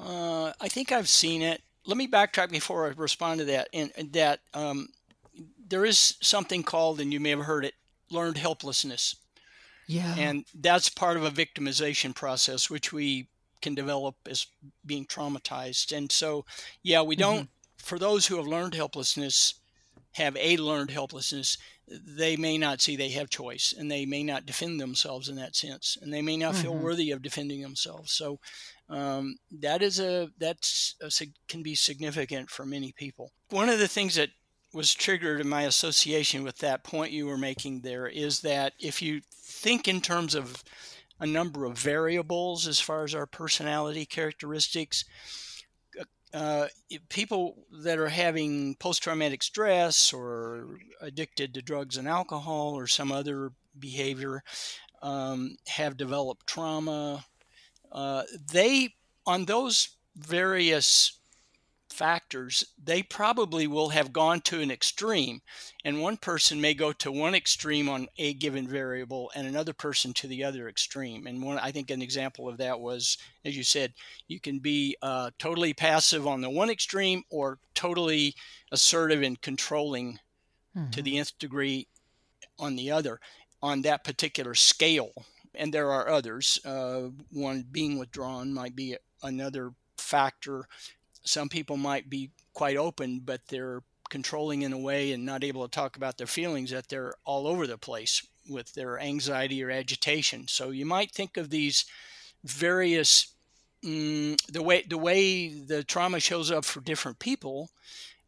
Uh, 0.00 0.52
I 0.60 0.68
think 0.68 0.92
I've 0.92 1.08
seen 1.08 1.42
it. 1.42 1.62
Let 1.86 1.96
me 1.96 2.08
backtrack 2.08 2.50
before 2.50 2.86
I 2.86 2.92
respond 2.96 3.40
to 3.40 3.44
that. 3.46 3.68
And, 3.74 3.90
and 3.96 4.12
that 4.12 4.40
um, 4.54 4.88
there 5.68 5.84
is 5.84 6.16
something 6.20 6.62
called, 6.62 7.00
and 7.00 7.12
you 7.12 7.20
may 7.20 7.30
have 7.30 7.40
heard 7.40 7.64
it, 7.64 7.74
learned 8.10 8.38
helplessness. 8.38 9.16
Yeah. 9.88 10.14
And 10.16 10.44
that's 10.54 10.88
part 10.88 11.16
of 11.16 11.24
a 11.24 11.30
victimization 11.30 12.14
process, 12.14 12.70
which 12.70 12.92
we 12.92 13.28
can 13.62 13.74
develop 13.74 14.16
as 14.28 14.46
being 14.84 15.06
traumatized. 15.06 15.96
And 15.96 16.10
so, 16.10 16.44
yeah, 16.82 17.02
we 17.02 17.16
don't, 17.16 17.48
for 17.78 17.98
those 17.98 18.26
who 18.26 18.36
have 18.36 18.46
learned 18.46 18.74
helplessness, 18.74 19.54
have 20.12 20.36
a 20.36 20.56
learned 20.58 20.90
helplessness, 20.90 21.56
they 21.88 22.36
may 22.36 22.58
not 22.58 22.80
see 22.80 22.96
they 22.96 23.10
have 23.10 23.30
choice 23.30 23.74
and 23.76 23.90
they 23.90 24.04
may 24.04 24.22
not 24.22 24.46
defend 24.46 24.80
themselves 24.80 25.28
in 25.28 25.36
that 25.36 25.56
sense. 25.56 25.96
And 26.00 26.12
they 26.12 26.22
may 26.22 26.36
not 26.36 26.54
feel 26.54 26.74
worthy 26.76 27.10
of 27.10 27.22
defending 27.22 27.62
themselves. 27.62 28.12
So, 28.12 28.38
um, 28.88 29.36
that 29.60 29.80
is 29.80 30.00
a 30.00 30.28
that's 30.38 30.96
a, 31.02 31.26
can 31.48 31.62
be 31.62 31.74
significant 31.74 32.50
for 32.50 32.66
many 32.66 32.92
people. 32.92 33.32
One 33.48 33.70
of 33.70 33.78
the 33.78 33.88
things 33.88 34.16
that 34.16 34.30
was 34.74 34.94
triggered 34.94 35.40
in 35.40 35.48
my 35.48 35.62
association 35.62 36.42
with 36.42 36.58
that 36.58 36.84
point 36.84 37.12
you 37.12 37.26
were 37.26 37.38
making 37.38 37.80
there 37.80 38.06
is 38.06 38.40
that 38.40 38.72
if 38.78 39.02
you 39.02 39.20
think 39.32 39.86
in 39.86 40.00
terms 40.00 40.34
of 40.34 40.62
a 41.22 41.26
number 41.26 41.64
of 41.64 41.78
variables 41.78 42.66
as 42.66 42.80
far 42.80 43.04
as 43.04 43.14
our 43.14 43.26
personality 43.26 44.04
characteristics, 44.04 45.04
uh, 46.34 46.66
people 47.08 47.54
that 47.70 47.96
are 47.96 48.08
having 48.08 48.74
post 48.74 49.04
traumatic 49.04 49.40
stress 49.40 50.12
or 50.12 50.78
addicted 51.00 51.54
to 51.54 51.62
drugs 51.62 51.96
and 51.96 52.08
alcohol 52.08 52.74
or 52.76 52.88
some 52.88 53.12
other 53.12 53.52
behavior 53.78 54.42
um, 55.00 55.54
have 55.68 55.96
developed 55.96 56.44
trauma, 56.44 57.24
uh, 57.92 58.24
they, 58.50 58.88
on 59.24 59.44
those 59.44 59.90
various 60.16 61.20
factors, 61.92 62.64
they 62.82 63.02
probably 63.02 63.66
will 63.66 63.90
have 63.90 64.12
gone 64.12 64.40
to 64.40 64.60
an 64.60 64.70
extreme. 64.70 65.40
And 65.84 66.00
one 66.00 66.16
person 66.16 66.60
may 66.60 66.74
go 66.74 66.92
to 66.92 67.12
one 67.12 67.34
extreme 67.34 67.88
on 67.88 68.08
a 68.18 68.34
given 68.34 68.66
variable 68.66 69.30
and 69.34 69.46
another 69.46 69.72
person 69.72 70.12
to 70.14 70.26
the 70.26 70.42
other 70.42 70.68
extreme. 70.68 71.26
And 71.26 71.42
one, 71.42 71.58
I 71.58 71.70
think 71.70 71.90
an 71.90 72.02
example 72.02 72.48
of 72.48 72.56
that 72.58 72.80
was, 72.80 73.18
as 73.44 73.56
you 73.56 73.62
said, 73.62 73.92
you 74.26 74.40
can 74.40 74.58
be 74.58 74.96
uh, 75.02 75.30
totally 75.38 75.74
passive 75.74 76.26
on 76.26 76.40
the 76.40 76.50
one 76.50 76.70
extreme 76.70 77.22
or 77.30 77.58
totally 77.74 78.34
assertive 78.72 79.22
and 79.22 79.40
controlling 79.40 80.18
to 80.90 81.02
the 81.02 81.18
nth 81.18 81.38
degree 81.38 81.86
on 82.58 82.76
the 82.76 82.90
other 82.90 83.20
on 83.62 83.82
that 83.82 84.04
particular 84.04 84.54
scale. 84.54 85.12
And 85.54 85.72
there 85.72 85.90
are 85.92 86.08
others. 86.08 86.58
Uh, 86.64 87.10
one 87.30 87.66
being 87.70 87.98
withdrawn 87.98 88.54
might 88.54 88.74
be 88.74 88.96
another 89.22 89.72
factor. 89.98 90.66
Some 91.24 91.48
people 91.48 91.76
might 91.76 92.10
be 92.10 92.30
quite 92.52 92.76
open, 92.76 93.20
but 93.24 93.40
they're 93.48 93.82
controlling 94.10 94.62
in 94.62 94.72
a 94.72 94.78
way 94.78 95.12
and 95.12 95.24
not 95.24 95.42
able 95.42 95.66
to 95.66 95.70
talk 95.70 95.96
about 95.96 96.18
their 96.18 96.26
feelings 96.26 96.70
that 96.70 96.88
they're 96.88 97.14
all 97.24 97.46
over 97.46 97.66
the 97.66 97.78
place 97.78 98.26
with 98.48 98.74
their 98.74 98.98
anxiety 98.98 99.62
or 99.62 99.70
agitation. 99.70 100.46
So 100.48 100.70
you 100.70 100.84
might 100.84 101.12
think 101.12 101.36
of 101.36 101.50
these 101.50 101.84
various 102.44 103.32
mm, 103.84 104.36
the 104.52 104.62
way 104.62 104.82
the 104.82 104.98
way 104.98 105.48
the 105.48 105.82
trauma 105.84 106.20
shows 106.20 106.50
up 106.50 106.64
for 106.64 106.80
different 106.80 107.18
people 107.18 107.70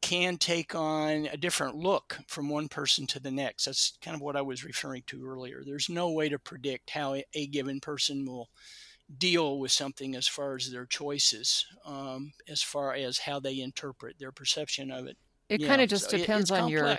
can 0.01 0.37
take 0.37 0.75
on 0.75 1.27
a 1.33 1.37
different 1.37 1.77
look 1.77 2.19
from 2.27 2.51
one 2.51 2.69
person 2.69 3.07
to 3.07 3.19
the 3.19 3.31
next. 3.31 3.65
That's 3.65 3.97
kind 4.03 4.15
of 4.15 4.21
what 4.21 4.37
I 4.37 4.43
was 4.43 4.65
referring 4.65 5.03
to 5.07 5.27
earlier. 5.27 5.63
There's 5.65 5.89
no 5.89 6.11
way 6.11 6.29
to 6.29 6.39
predict 6.39 6.91
how 6.91 7.15
a, 7.15 7.25
a 7.33 7.47
given 7.47 7.81
person 7.81 8.27
will 8.27 8.51
deal 9.17 9.59
with 9.59 9.73
something 9.73 10.15
as 10.15 10.29
far 10.29 10.57
as 10.57 10.71
their 10.71 10.87
choices, 10.87 11.67
um, 11.85 12.33
as 12.49 12.63
far 12.63 12.95
as 12.95 13.21
how 13.21 13.41
they 13.41 13.61
interpret 13.61 14.19
their 14.19 14.33
perception 14.33 14.91
of 14.91 15.07
it. 15.07 15.19
It 15.49 15.61
Yeah, 15.61 15.63
kind 15.63 15.83
of 15.83 15.89
just 15.89 16.09
so 16.09 16.11
depends 16.11 16.51
it's 16.51 16.51
on 16.51 16.69
your 16.69 16.99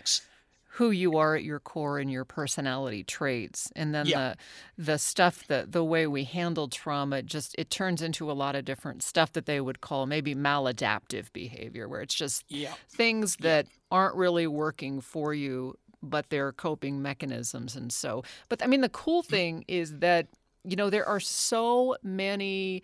who 0.78 0.92
you 0.92 1.18
are 1.18 1.36
at 1.36 1.44
your 1.44 1.60
core 1.60 2.00
and 2.00 2.12
your 2.12 2.26
personality 2.26 3.04
traits 3.04 3.72
and 3.76 3.96
then 3.96 4.12
Yeah. 4.12 4.14
the 4.14 4.36
the 4.78 4.98
stuff 5.00 5.48
that 5.48 5.72
the 5.72 5.84
way 5.84 6.08
we 6.08 6.26
handle 6.26 6.68
trauma 6.70 7.24
just 7.24 7.56
it 7.58 7.70
turns 7.70 8.02
into 8.02 8.32
a 8.32 8.34
lot 8.34 8.56
of 8.56 8.66
different 8.66 9.04
stuff 9.04 9.34
that 9.34 9.46
they 9.48 9.62
would 9.62 9.82
call 9.82 10.06
maybe 10.06 10.36
maladaptive 10.36 11.32
behavior 11.34 11.90
where 11.90 12.02
it's 12.02 12.16
just 12.16 12.46
Yeah. 12.50 12.76
things 12.90 13.38
that 13.38 13.68
aren't 13.92 14.16
really 14.16 14.48
working 14.48 15.02
for 15.02 15.34
you 15.34 15.76
but 16.04 16.30
they're 16.30 16.54
coping 16.54 17.02
mechanisms 17.02 17.76
and 17.76 17.92
so 17.94 18.24
but 18.50 18.64
i 18.64 18.68
mean 18.68 18.82
the 18.82 18.90
cool 18.90 19.24
Mm. 19.30 19.36
thing 19.36 19.66
is 19.68 20.00
that 20.00 20.28
you 20.68 20.76
know 20.76 20.90
there 20.90 21.08
are 21.08 21.20
so 21.20 21.96
many 22.04 22.84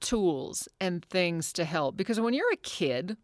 tools 0.00 0.68
and 0.80 1.04
things 1.04 1.52
to 1.52 1.64
help 1.64 1.96
because 1.96 2.20
when 2.20 2.34
you're 2.34 2.52
a 2.52 2.56
kid 2.56 3.16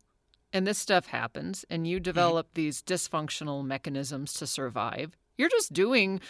and 0.53 0.67
this 0.67 0.79
stuff 0.79 1.07
happens 1.07 1.65
and 1.69 1.87
you 1.87 1.97
mm-hmm. 1.97 2.05
develop 2.05 2.49
these 2.55 2.83
dysfunctional 2.83 3.65
mechanisms 3.65 4.33
to 4.33 4.47
survive 4.47 5.17
you're 5.37 5.49
just 5.49 5.73
doing 5.73 6.21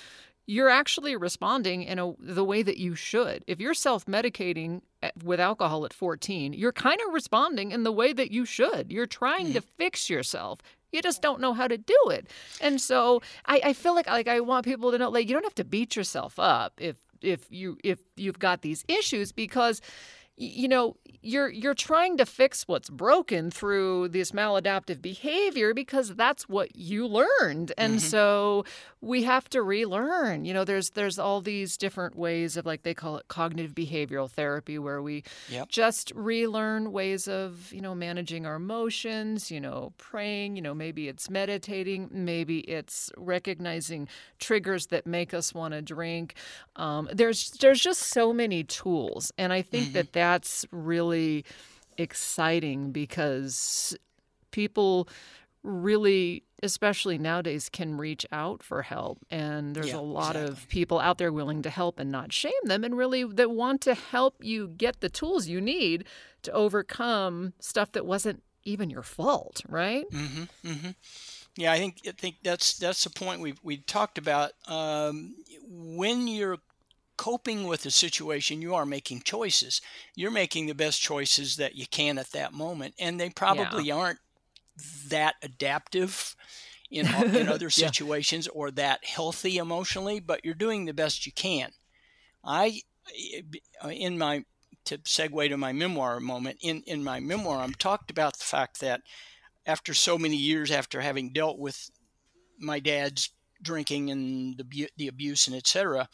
you're 0.47 0.69
actually 0.69 1.15
responding 1.17 1.83
in 1.85 1.99
a 1.99 2.13
the 2.19 2.45
way 2.45 2.63
that 2.63 2.77
you 2.77 2.95
should. 2.95 3.45
If 3.47 3.61
you're 3.61 3.75
self-medicating 3.75 4.83
eh, 5.03 5.11
with 5.23 5.39
alcohol 5.39 5.85
at 5.85 5.93
14 5.93 6.53
you're 6.53 6.73
kind 6.73 7.01
of 7.07 7.15
responding 7.15 7.71
in 7.71 7.85
the 7.85 7.93
way 7.93 8.13
that 8.13 8.31
you 8.31 8.45
should. 8.45 8.91
You're 8.91 9.07
trying 9.07 9.53
to 9.53 9.61
mm-hmm. 9.61 9.77
fix 9.77 10.11
yourself. 10.11 10.61
You 10.91 11.01
just 11.01 11.23
don't 11.23 11.41
know 11.41 11.55
how 11.55 11.69
to 11.69 11.79
do 11.79 11.99
it. 12.11 12.29
And 12.61 12.81
so 12.81 13.23
I, 13.47 13.61
I 13.67 13.73
feel 13.73 13.95
like 13.95 14.09
like 14.09 14.29
I 14.29 14.41
want 14.41 14.65
people 14.65 14.91
to 14.91 14.99
know 14.99 15.11
like 15.11 15.29
you 15.29 15.35
don't 15.35 15.45
have 15.45 15.55
to 15.57 15.65
beat 15.65 15.97
yourself 15.97 16.39
up 16.39 16.75
if 16.79 16.97
if 17.23 17.47
you 17.51 17.79
if 17.85 17.99
you've 18.17 18.39
got 18.39 18.63
these 18.63 18.85
issues 18.89 19.33
because 19.33 19.81
you 20.37 20.69
know 20.69 20.97
you're 21.23 21.49
you're 21.51 21.75
trying 21.75 22.17
to 22.17 22.27
fix 22.27 22.67
what's 22.67 22.91
broken 22.91 23.51
through 23.51 24.09
this 24.09 24.33
maladaptive 24.33 25.01
behavior 25.01 25.73
because 25.73 26.15
that's 26.15 26.49
what 26.49 26.75
you 26.75 27.07
learned 27.07 27.73
and 27.79 27.95
mm-hmm. 27.95 28.09
so 28.09 28.65
we 29.01 29.23
have 29.23 29.49
to 29.49 29.63
relearn 29.63 30.45
you 30.45 30.53
know 30.53 30.65
there's 30.65 30.91
there's 30.91 31.19
all 31.19 31.41
these 31.41 31.77
different 31.77 32.17
ways 32.17 32.57
of 32.57 32.67
like 32.67 32.83
they 32.83 32.95
call 32.95 33.17
it 33.19 33.29
cognitive 33.29 33.75
behavioral 33.75 34.29
therapy 34.29 34.79
where 34.79 35.01
we 35.03 35.23
yep. 35.49 35.69
just 35.69 36.13
relearn 36.15 36.93
ways 36.93 37.29
of 37.29 37.73
you 37.73 37.81
know 37.81 37.95
managing 37.95 38.47
our 38.47 38.57
emotions 38.57 39.51
you 39.51 39.61
know 39.61 39.93
praying 39.99 40.57
you 40.57 40.63
know 40.63 40.75
maybe 40.75 41.09
it's 41.09 41.31
meditating 41.31 42.09
maybe 42.11 42.61
it's 42.61 43.11
recognizing 43.17 44.09
triggers 44.39 44.87
that 44.87 45.07
make 45.07 45.35
us 45.35 45.55
want 45.55 45.73
to 45.73 45.83
drink 45.83 46.35
um, 46.77 47.09
there's 47.13 47.51
there's 47.61 47.81
just 47.81 48.03
so 48.03 48.33
many 48.33 48.65
tools 48.65 49.31
and 49.39 49.53
i 49.53 49.63
think 49.63 49.85
mm-hmm. 49.87 49.93
that 49.93 50.13
that's 50.23 50.65
really 50.71 51.45
exciting 51.99 52.93
because 52.93 53.97
people 54.53 55.09
really 55.65 56.45
especially 56.63 57.19
nowadays 57.19 57.69
can 57.69 57.97
reach 57.97 58.25
out 58.31 58.63
for 58.63 58.83
help 58.83 59.19
and 59.33 59.75
there's 59.75 59.89
yeah, 59.89 59.97
a 59.97 60.01
lot 60.01 60.37
exactly. 60.37 60.53
of 60.53 60.69
people 60.69 61.01
out 61.01 61.19
there 61.19 61.33
willing 61.33 61.61
to 61.61 61.71
help 61.71 61.99
and 61.99 62.13
not 62.13 62.33
shame 62.33 62.53
them 62.63 62.85
and 62.85 62.97
really 62.97 63.25
that 63.25 63.51
want 63.51 63.81
to 63.81 63.95
help 63.95 64.37
you 64.41 64.69
get 64.69 65.01
the 65.01 65.09
tools 65.09 65.49
you 65.49 65.61
need 65.61 66.05
to 66.43 66.53
overcome 66.53 67.53
stuff 67.59 67.91
that 67.91 68.07
wasn't 68.07 68.41
even 68.63 68.91
your 68.91 69.03
fault 69.03 69.61
right 69.69 70.09
mm-hmm, 70.13 70.45
mm-hmm. 70.69 70.91
yeah 71.57 71.73
i 71.73 71.79
think 71.79 71.97
i 72.07 72.13
think 72.13 72.37
that's 72.45 72.79
that's 72.79 73.03
the 73.03 73.11
point 73.11 73.41
we 73.41 73.55
we 73.65 73.77
talked 73.77 74.19
about 74.19 74.53
um, 74.69 75.35
when 75.69 76.29
you're 76.29 76.59
coping 77.23 77.69
with 77.69 77.85
the 77.85 77.91
situation, 77.93 78.61
you 78.61 78.75
are 78.75 78.85
making 78.85 79.21
choices. 79.21 79.81
You're 80.17 80.33
making 80.33 80.67
the 80.67 80.75
best 80.75 81.01
choices 81.01 81.55
that 81.55 81.77
you 81.77 81.87
can 81.87 82.19
at 82.19 82.33
that 82.33 82.53
moment, 82.53 82.95
and 82.99 83.21
they 83.21 83.31
probably 83.31 83.85
yeah. 83.85 83.95
aren't 83.95 84.19
that 85.07 85.37
adaptive 85.41 86.35
in 86.91 87.07
in 87.07 87.49
other 87.57 87.71
situations 87.71 88.47
yeah. 88.47 88.59
or 88.59 88.73
that 88.73 89.05
healthy 89.05 89.59
emotionally, 89.59 90.19
but 90.19 90.45
you're 90.45 90.55
doing 90.55 90.85
the 90.85 90.93
best 90.93 91.25
you 91.25 91.31
can. 91.31 91.71
I 92.45 92.81
in 93.89 94.19
my 94.19 94.45
to 94.87 94.99
segue 94.99 95.49
to 95.49 95.57
my 95.57 95.73
memoir 95.73 96.19
moment 96.19 96.59
in 96.61 96.83
in 96.89 97.05
my 97.05 97.21
memoir, 97.21 97.61
I'm 97.61 97.75
talked 97.75 98.11
about 98.11 98.37
the 98.37 98.45
fact 98.45 98.81
that 98.81 99.01
after 99.65 99.95
so 99.95 100.19
many 100.19 100.37
years 100.37 100.73
after 100.73 101.01
having 101.01 101.33
dealt 101.33 101.61
with 101.61 101.89
my 102.59 102.81
dad's 102.81 103.31
drinking 103.63 104.11
and 104.11 104.59
the 104.59 104.89
the 104.97 105.07
abuse 105.07 105.47
and 105.47 105.55
etc 105.55 106.09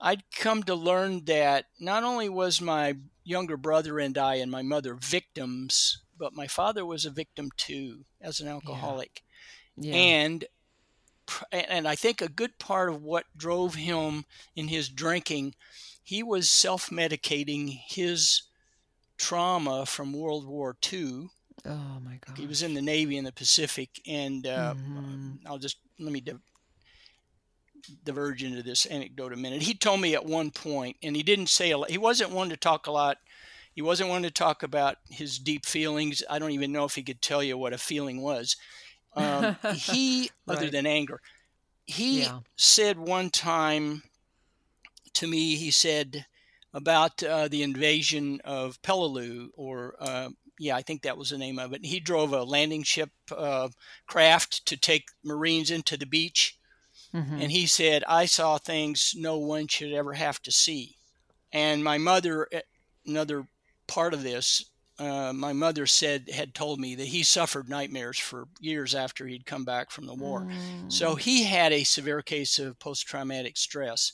I'd 0.00 0.30
come 0.30 0.62
to 0.64 0.74
learn 0.74 1.24
that 1.24 1.66
not 1.80 2.02
only 2.02 2.28
was 2.28 2.60
my 2.60 2.96
younger 3.24 3.56
brother 3.56 3.98
and 3.98 4.16
I 4.16 4.36
and 4.36 4.50
my 4.50 4.62
mother 4.62 4.94
victims, 4.94 6.02
but 6.18 6.34
my 6.34 6.46
father 6.46 6.84
was 6.84 7.04
a 7.04 7.10
victim 7.10 7.50
too 7.56 8.04
as 8.20 8.40
an 8.40 8.48
alcoholic. 8.48 9.22
Yeah. 9.76 9.94
Yeah. 9.94 9.94
And 9.94 10.44
and 11.50 11.88
I 11.88 11.96
think 11.96 12.20
a 12.20 12.28
good 12.28 12.58
part 12.58 12.88
of 12.88 13.02
what 13.02 13.24
drove 13.36 13.74
him 13.74 14.24
in 14.54 14.68
his 14.68 14.88
drinking, 14.88 15.54
he 16.02 16.22
was 16.22 16.48
self-medicating 16.48 17.80
his 17.88 18.42
trauma 19.18 19.86
from 19.86 20.12
World 20.12 20.46
War 20.46 20.76
II. 20.92 21.28
Oh 21.64 21.98
my 22.00 22.20
God! 22.24 22.38
He 22.38 22.46
was 22.46 22.62
in 22.62 22.74
the 22.74 22.82
Navy 22.82 23.16
in 23.16 23.24
the 23.24 23.32
Pacific, 23.32 24.00
and 24.06 24.46
uh, 24.46 24.74
mm-hmm. 24.74 25.46
I'll 25.46 25.58
just 25.58 25.78
let 25.98 26.12
me 26.12 26.22
diverge 28.04 28.42
into 28.42 28.62
this 28.62 28.86
anecdote 28.86 29.32
a 29.32 29.36
minute. 29.36 29.62
He 29.62 29.74
told 29.74 30.00
me 30.00 30.14
at 30.14 30.24
one 30.24 30.50
point, 30.50 30.96
and 31.02 31.16
he 31.16 31.22
didn't 31.22 31.48
say 31.48 31.70
a 31.70 31.78
lot, 31.78 31.90
he 31.90 31.98
wasn't 31.98 32.30
one 32.30 32.48
to 32.50 32.56
talk 32.56 32.86
a 32.86 32.92
lot. 32.92 33.18
He 33.72 33.82
wasn't 33.82 34.08
one 34.08 34.22
to 34.22 34.30
talk 34.30 34.62
about 34.62 34.96
his 35.10 35.38
deep 35.38 35.66
feelings. 35.66 36.22
I 36.30 36.38
don't 36.38 36.52
even 36.52 36.72
know 36.72 36.84
if 36.84 36.94
he 36.94 37.02
could 37.02 37.20
tell 37.20 37.42
you 37.42 37.58
what 37.58 37.74
a 37.74 37.78
feeling 37.78 38.22
was. 38.22 38.56
Um, 39.14 39.56
he, 39.74 40.30
right. 40.46 40.56
other 40.56 40.70
than 40.70 40.86
anger, 40.86 41.20
he 41.84 42.22
yeah. 42.22 42.40
said 42.56 42.98
one 42.98 43.30
time 43.30 44.02
to 45.14 45.26
me, 45.26 45.56
he 45.56 45.70
said 45.70 46.26
about 46.74 47.22
uh, 47.22 47.48
the 47.48 47.62
invasion 47.62 48.40
of 48.44 48.80
Peleliu, 48.82 49.48
or 49.56 49.94
uh, 49.98 50.28
yeah, 50.58 50.76
I 50.76 50.82
think 50.82 51.02
that 51.02 51.16
was 51.16 51.30
the 51.30 51.38
name 51.38 51.58
of 51.58 51.72
it. 51.72 51.84
He 51.84 52.00
drove 52.00 52.32
a 52.32 52.44
landing 52.44 52.82
ship 52.82 53.10
uh, 53.34 53.68
craft 54.06 54.66
to 54.66 54.76
take 54.76 55.08
Marines 55.24 55.70
into 55.70 55.96
the 55.96 56.06
beach 56.06 56.58
Mm-hmm. 57.16 57.40
And 57.40 57.50
he 57.50 57.66
said, 57.66 58.04
I 58.06 58.26
saw 58.26 58.58
things 58.58 59.14
no 59.16 59.38
one 59.38 59.68
should 59.68 59.92
ever 59.92 60.12
have 60.12 60.42
to 60.42 60.52
see. 60.52 60.96
And 61.50 61.82
my 61.82 61.96
mother, 61.96 62.46
eh, 62.52 62.60
another 63.06 63.46
part 63.86 64.12
of 64.12 64.22
this, 64.22 64.66
uh, 64.98 65.32
my 65.32 65.52
mother 65.52 65.86
said, 65.86 66.28
had 66.30 66.54
told 66.54 66.78
me 66.78 66.94
that 66.94 67.08
he 67.08 67.22
suffered 67.22 67.68
nightmares 67.68 68.18
for 68.18 68.48
years 68.60 68.94
after 68.94 69.26
he'd 69.26 69.46
come 69.46 69.64
back 69.64 69.90
from 69.90 70.06
the 70.06 70.14
war. 70.14 70.42
Mm. 70.42 70.92
So 70.92 71.14
he 71.14 71.44
had 71.44 71.72
a 71.72 71.84
severe 71.84 72.22
case 72.22 72.58
of 72.58 72.78
post 72.78 73.06
traumatic 73.06 73.56
stress. 73.56 74.12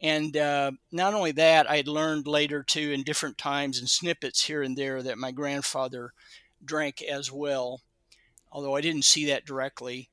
And 0.00 0.36
uh, 0.36 0.72
not 0.92 1.14
only 1.14 1.32
that, 1.32 1.68
I 1.68 1.76
had 1.76 1.88
learned 1.88 2.26
later 2.26 2.62
too, 2.62 2.92
in 2.92 3.02
different 3.02 3.36
times 3.36 3.78
and 3.78 3.88
snippets 3.88 4.44
here 4.44 4.62
and 4.62 4.76
there, 4.76 5.02
that 5.02 5.18
my 5.18 5.32
grandfather 5.32 6.12
drank 6.64 7.02
as 7.02 7.32
well, 7.32 7.82
although 8.52 8.76
I 8.76 8.80
didn't 8.80 9.04
see 9.04 9.26
that 9.26 9.44
directly. 9.44 10.08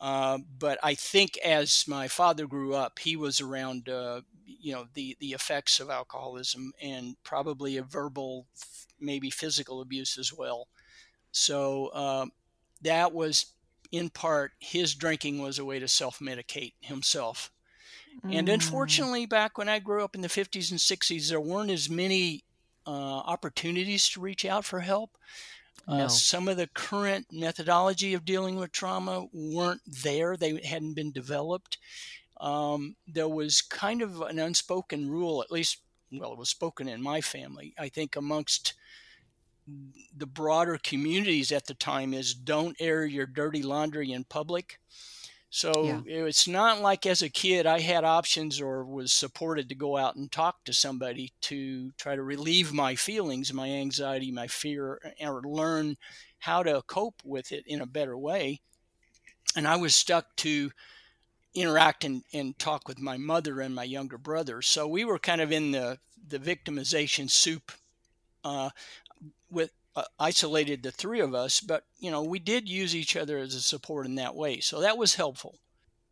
Uh, 0.00 0.38
but 0.58 0.78
I 0.82 0.94
think 0.94 1.38
as 1.38 1.84
my 1.86 2.08
father 2.08 2.46
grew 2.46 2.74
up, 2.74 2.98
he 2.98 3.16
was 3.16 3.40
around, 3.40 3.88
uh, 3.88 4.20
you 4.44 4.72
know, 4.72 4.86
the, 4.94 5.16
the 5.20 5.32
effects 5.32 5.80
of 5.80 5.90
alcoholism 5.90 6.72
and 6.80 7.16
probably 7.22 7.76
a 7.76 7.82
verbal, 7.82 8.46
maybe 9.00 9.30
physical 9.30 9.80
abuse 9.80 10.18
as 10.18 10.32
well. 10.32 10.68
So 11.32 11.92
um, 11.94 12.32
that 12.82 13.12
was 13.12 13.52
in 13.92 14.10
part 14.10 14.52
his 14.58 14.94
drinking 14.94 15.40
was 15.40 15.58
a 15.58 15.64
way 15.64 15.78
to 15.78 15.88
self 15.88 16.18
medicate 16.18 16.74
himself. 16.80 17.50
Mm. 18.24 18.38
And 18.38 18.48
unfortunately, 18.48 19.26
back 19.26 19.58
when 19.58 19.68
I 19.68 19.78
grew 19.78 20.02
up 20.02 20.14
in 20.14 20.22
the 20.22 20.28
50s 20.28 20.70
and 20.70 20.80
60s, 20.80 21.28
there 21.28 21.40
weren't 21.40 21.70
as 21.70 21.90
many 21.90 22.44
uh, 22.86 22.90
opportunities 22.90 24.08
to 24.10 24.20
reach 24.20 24.44
out 24.44 24.64
for 24.64 24.80
help. 24.80 25.18
Uh, 25.88 25.98
no. 25.98 26.08
some 26.08 26.48
of 26.48 26.56
the 26.56 26.68
current 26.74 27.26
methodology 27.30 28.14
of 28.14 28.24
dealing 28.24 28.56
with 28.56 28.72
trauma 28.72 29.26
weren't 29.32 29.82
there, 29.86 30.36
they 30.36 30.60
hadn't 30.64 30.94
been 30.94 31.12
developed. 31.12 31.78
Um, 32.40 32.96
there 33.06 33.28
was 33.28 33.62
kind 33.62 34.02
of 34.02 34.20
an 34.22 34.38
unspoken 34.38 35.08
rule, 35.08 35.42
at 35.42 35.52
least, 35.52 35.78
well, 36.12 36.32
it 36.32 36.38
was 36.38 36.50
spoken 36.50 36.88
in 36.88 37.02
my 37.02 37.20
family, 37.20 37.74
I 37.78 37.88
think, 37.88 38.16
amongst 38.16 38.74
the 40.16 40.26
broader 40.26 40.78
communities 40.82 41.50
at 41.50 41.66
the 41.66 41.74
time 41.74 42.14
is 42.14 42.34
don't 42.34 42.76
air 42.80 43.04
your 43.04 43.26
dirty 43.26 43.62
laundry 43.62 44.12
in 44.12 44.24
public. 44.24 44.78
So 45.48 46.02
yeah. 46.06 46.26
it's 46.26 46.48
not 46.48 46.80
like 46.80 47.06
as 47.06 47.22
a 47.22 47.30
kid 47.30 47.66
I 47.66 47.80
had 47.80 48.04
options 48.04 48.60
or 48.60 48.84
was 48.84 49.12
supported 49.12 49.68
to 49.68 49.74
go 49.74 49.96
out 49.96 50.16
and 50.16 50.30
talk 50.30 50.64
to 50.64 50.72
somebody 50.72 51.32
to 51.42 51.92
try 51.92 52.16
to 52.16 52.22
relieve 52.22 52.72
my 52.72 52.94
feelings, 52.94 53.52
my 53.52 53.68
anxiety, 53.68 54.30
my 54.30 54.48
fear, 54.48 55.00
or 55.20 55.42
learn 55.42 55.96
how 56.40 56.62
to 56.62 56.82
cope 56.86 57.22
with 57.24 57.52
it 57.52 57.64
in 57.66 57.80
a 57.80 57.86
better 57.86 58.18
way. 58.18 58.60
And 59.56 59.66
I 59.66 59.76
was 59.76 59.94
stuck 59.94 60.36
to 60.36 60.70
interact 61.54 62.04
and, 62.04 62.22
and 62.32 62.58
talk 62.58 62.86
with 62.86 63.00
my 63.00 63.16
mother 63.16 63.60
and 63.60 63.74
my 63.74 63.84
younger 63.84 64.18
brother. 64.18 64.60
So 64.60 64.86
we 64.86 65.04
were 65.04 65.18
kind 65.18 65.40
of 65.40 65.50
in 65.50 65.70
the, 65.70 65.98
the 66.28 66.38
victimization 66.38 67.30
soup 67.30 67.72
uh, 68.44 68.70
with 69.50 69.70
uh, 69.96 70.04
isolated 70.18 70.82
the 70.82 70.92
three 70.92 71.20
of 71.20 71.34
us, 71.34 71.60
but 71.60 71.84
you 71.98 72.10
know 72.10 72.22
we 72.22 72.38
did 72.38 72.68
use 72.68 72.94
each 72.94 73.16
other 73.16 73.38
as 73.38 73.54
a 73.54 73.60
support 73.60 74.06
in 74.06 74.14
that 74.16 74.36
way, 74.36 74.60
so 74.60 74.80
that 74.80 74.98
was 74.98 75.14
helpful. 75.14 75.58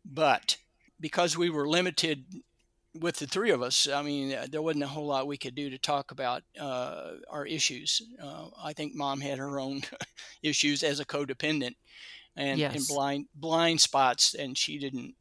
But 0.03 0.57
because 0.99 1.37
we 1.37 1.49
were 1.49 1.67
limited 1.67 2.25
with 2.93 3.17
the 3.17 3.27
three 3.27 3.51
of 3.51 3.61
us, 3.61 3.87
I 3.87 4.01
mean, 4.01 4.33
uh, 4.33 4.47
there 4.49 4.61
wasn't 4.61 4.85
a 4.85 4.87
whole 4.87 5.07
lot 5.07 5.27
we 5.27 5.37
could 5.37 5.55
do 5.55 5.69
to 5.69 5.77
talk 5.77 6.11
about 6.11 6.43
uh, 6.59 7.11
our 7.29 7.45
issues. 7.45 8.01
Uh, 8.21 8.47
I 8.61 8.73
think 8.73 8.95
mom 8.95 9.21
had 9.21 9.37
her 9.37 9.59
own 9.59 9.81
issues 10.43 10.81
as 10.81 10.99
a 10.99 11.05
codependent 11.05 11.75
and, 12.35 12.59
yes. 12.59 12.75
and 12.75 12.87
blind 12.87 13.27
blind 13.35 13.81
spots, 13.81 14.33
and 14.33 14.57
she 14.57 14.79
didn't 14.79 15.15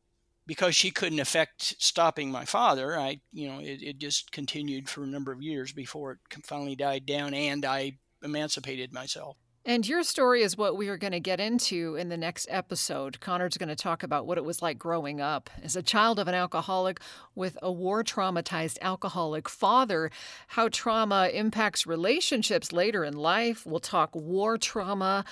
because 0.46 0.76
she 0.76 0.90
couldn't 0.90 1.20
affect 1.20 1.82
stopping 1.82 2.30
my 2.30 2.44
father. 2.44 2.98
I, 2.98 3.20
you 3.32 3.48
know, 3.48 3.60
it, 3.60 3.82
it 3.82 3.98
just 3.98 4.30
continued 4.30 4.88
for 4.88 5.02
a 5.04 5.08
number 5.08 5.32
of 5.32 5.42
years 5.42 5.72
before 5.72 6.12
it 6.12 6.18
finally 6.44 6.76
died 6.76 7.06
down, 7.06 7.34
and 7.34 7.64
I 7.64 7.98
emancipated 8.24 8.92
myself. 8.92 9.36
And 9.66 9.88
your 9.88 10.02
story 10.02 10.42
is 10.42 10.58
what 10.58 10.76
we 10.76 10.88
are 10.88 10.98
going 10.98 11.14
to 11.14 11.20
get 11.20 11.40
into 11.40 11.96
in 11.96 12.10
the 12.10 12.18
next 12.18 12.46
episode. 12.50 13.18
Connor's 13.20 13.56
going 13.56 13.70
to 13.70 13.74
talk 13.74 14.02
about 14.02 14.26
what 14.26 14.36
it 14.36 14.44
was 14.44 14.60
like 14.60 14.78
growing 14.78 15.22
up 15.22 15.48
as 15.62 15.74
a 15.74 15.82
child 15.82 16.18
of 16.18 16.28
an 16.28 16.34
alcoholic 16.34 17.00
with 17.34 17.56
a 17.62 17.72
war 17.72 18.04
traumatized 18.04 18.76
alcoholic 18.82 19.48
father, 19.48 20.10
how 20.48 20.68
trauma 20.68 21.30
impacts 21.32 21.86
relationships 21.86 22.74
later 22.74 23.04
in 23.04 23.14
life. 23.16 23.64
We'll 23.64 23.80
talk 23.80 24.14
war 24.14 24.58
trauma. 24.58 25.24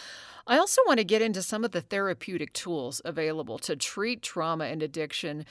I 0.46 0.56
also 0.56 0.80
want 0.86 0.96
to 0.96 1.04
get 1.04 1.20
into 1.20 1.42
some 1.42 1.62
of 1.62 1.72
the 1.72 1.82
therapeutic 1.82 2.54
tools 2.54 3.02
available 3.04 3.58
to 3.58 3.76
treat 3.76 4.22
trauma 4.22 4.64
and 4.64 4.82
addiction 4.82 5.44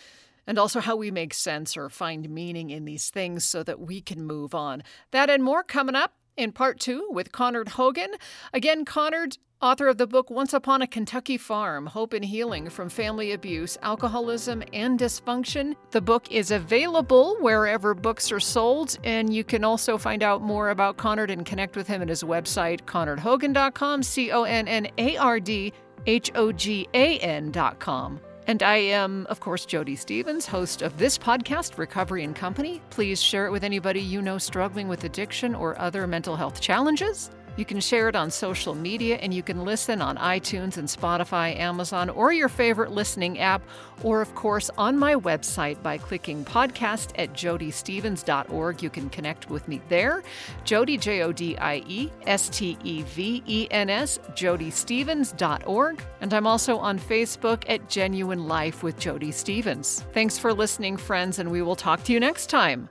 and 0.47 0.57
also 0.57 0.79
how 0.79 0.95
we 0.95 1.11
make 1.11 1.35
sense 1.35 1.77
or 1.77 1.87
find 1.87 2.27
meaning 2.31 2.71
in 2.71 2.85
these 2.85 3.11
things 3.11 3.43
so 3.43 3.61
that 3.61 3.79
we 3.79 4.01
can 4.01 4.25
move 4.25 4.55
on. 4.55 4.81
That 5.11 5.29
and 5.29 5.43
more 5.43 5.61
coming 5.61 5.95
up 5.95 6.15
in 6.41 6.51
part 6.51 6.79
two 6.79 7.07
with 7.11 7.31
Connard 7.31 7.69
Hogan. 7.69 8.11
Again, 8.51 8.83
Connard, 8.83 9.37
author 9.61 9.87
of 9.87 9.97
the 9.97 10.07
book 10.07 10.31
Once 10.31 10.53
Upon 10.53 10.81
a 10.81 10.87
Kentucky 10.87 11.37
Farm 11.37 11.85
Hope 11.85 12.13
and 12.13 12.25
Healing 12.25 12.69
from 12.69 12.89
Family 12.89 13.31
Abuse, 13.31 13.77
Alcoholism, 13.83 14.63
and 14.73 14.99
Dysfunction. 14.99 15.75
The 15.91 16.01
book 16.01 16.31
is 16.31 16.49
available 16.49 17.37
wherever 17.39 17.93
books 17.93 18.31
are 18.31 18.39
sold, 18.39 18.97
and 19.03 19.33
you 19.33 19.43
can 19.43 19.63
also 19.63 19.97
find 19.97 20.23
out 20.23 20.41
more 20.41 20.69
about 20.71 20.97
Connard 20.97 21.29
and 21.29 21.45
connect 21.45 21.75
with 21.75 21.87
him 21.87 22.01
at 22.01 22.09
his 22.09 22.23
website, 22.23 22.81
connardhogan.com, 22.81 24.01
C 24.01 24.31
O 24.31 24.43
N 24.43 24.67
N 24.67 24.87
A 24.97 25.17
R 25.17 25.39
D 25.39 25.71
H 26.07 26.31
O 26.33 26.51
G 26.51 26.87
A 26.93 27.19
N.com. 27.19 28.19
And 28.47 28.63
I 28.63 28.77
am, 28.77 29.27
of 29.27 29.39
course, 29.39 29.65
Jodie 29.65 29.97
Stevens, 29.97 30.45
host 30.45 30.81
of 30.81 30.97
this 30.97 31.17
podcast, 31.17 31.77
Recovery 31.77 32.23
and 32.23 32.35
Company. 32.35 32.81
Please 32.89 33.21
share 33.21 33.45
it 33.45 33.51
with 33.51 33.63
anybody 33.63 34.01
you 34.01 34.21
know 34.21 34.37
struggling 34.37 34.87
with 34.87 35.03
addiction 35.03 35.53
or 35.53 35.79
other 35.79 36.07
mental 36.07 36.35
health 36.35 36.59
challenges. 36.59 37.29
You 37.57 37.65
can 37.65 37.79
share 37.79 38.07
it 38.09 38.15
on 38.15 38.31
social 38.31 38.73
media 38.73 39.17
and 39.17 39.33
you 39.33 39.43
can 39.43 39.65
listen 39.65 40.01
on 40.01 40.17
iTunes 40.17 40.77
and 40.77 40.87
Spotify, 40.87 41.57
Amazon, 41.57 42.09
or 42.09 42.31
your 42.31 42.49
favorite 42.49 42.91
listening 42.91 43.39
app, 43.39 43.61
or 44.03 44.21
of 44.21 44.33
course 44.35 44.69
on 44.77 44.97
my 44.97 45.15
website 45.15 45.81
by 45.83 45.97
clicking 45.97 46.45
podcast 46.45 47.11
at 47.17 47.33
jodiestevens.org. 47.33 48.81
You 48.81 48.89
can 48.89 49.09
connect 49.09 49.49
with 49.49 49.67
me 49.67 49.81
there. 49.89 50.23
Jodie, 50.65 50.99
J 50.99 51.23
O 51.23 51.31
D 51.31 51.57
I 51.57 51.83
E 51.87 52.09
S 52.25 52.49
T 52.49 52.77
E 52.83 53.03
V 53.03 53.43
E 53.45 53.67
N 53.71 53.89
S, 53.89 54.19
jodiestevens.org. 54.31 56.03
And 56.21 56.33
I'm 56.33 56.47
also 56.47 56.77
on 56.77 56.97
Facebook 56.99 57.63
at 57.67 57.89
Genuine 57.89 58.47
Life 58.47 58.83
with 58.83 58.97
Jodie 58.97 59.33
Stevens. 59.33 60.05
Thanks 60.13 60.37
for 60.37 60.53
listening, 60.53 60.97
friends, 60.97 61.39
and 61.39 61.51
we 61.51 61.61
will 61.61 61.75
talk 61.75 62.03
to 62.05 62.13
you 62.13 62.19
next 62.19 62.49
time. 62.49 62.89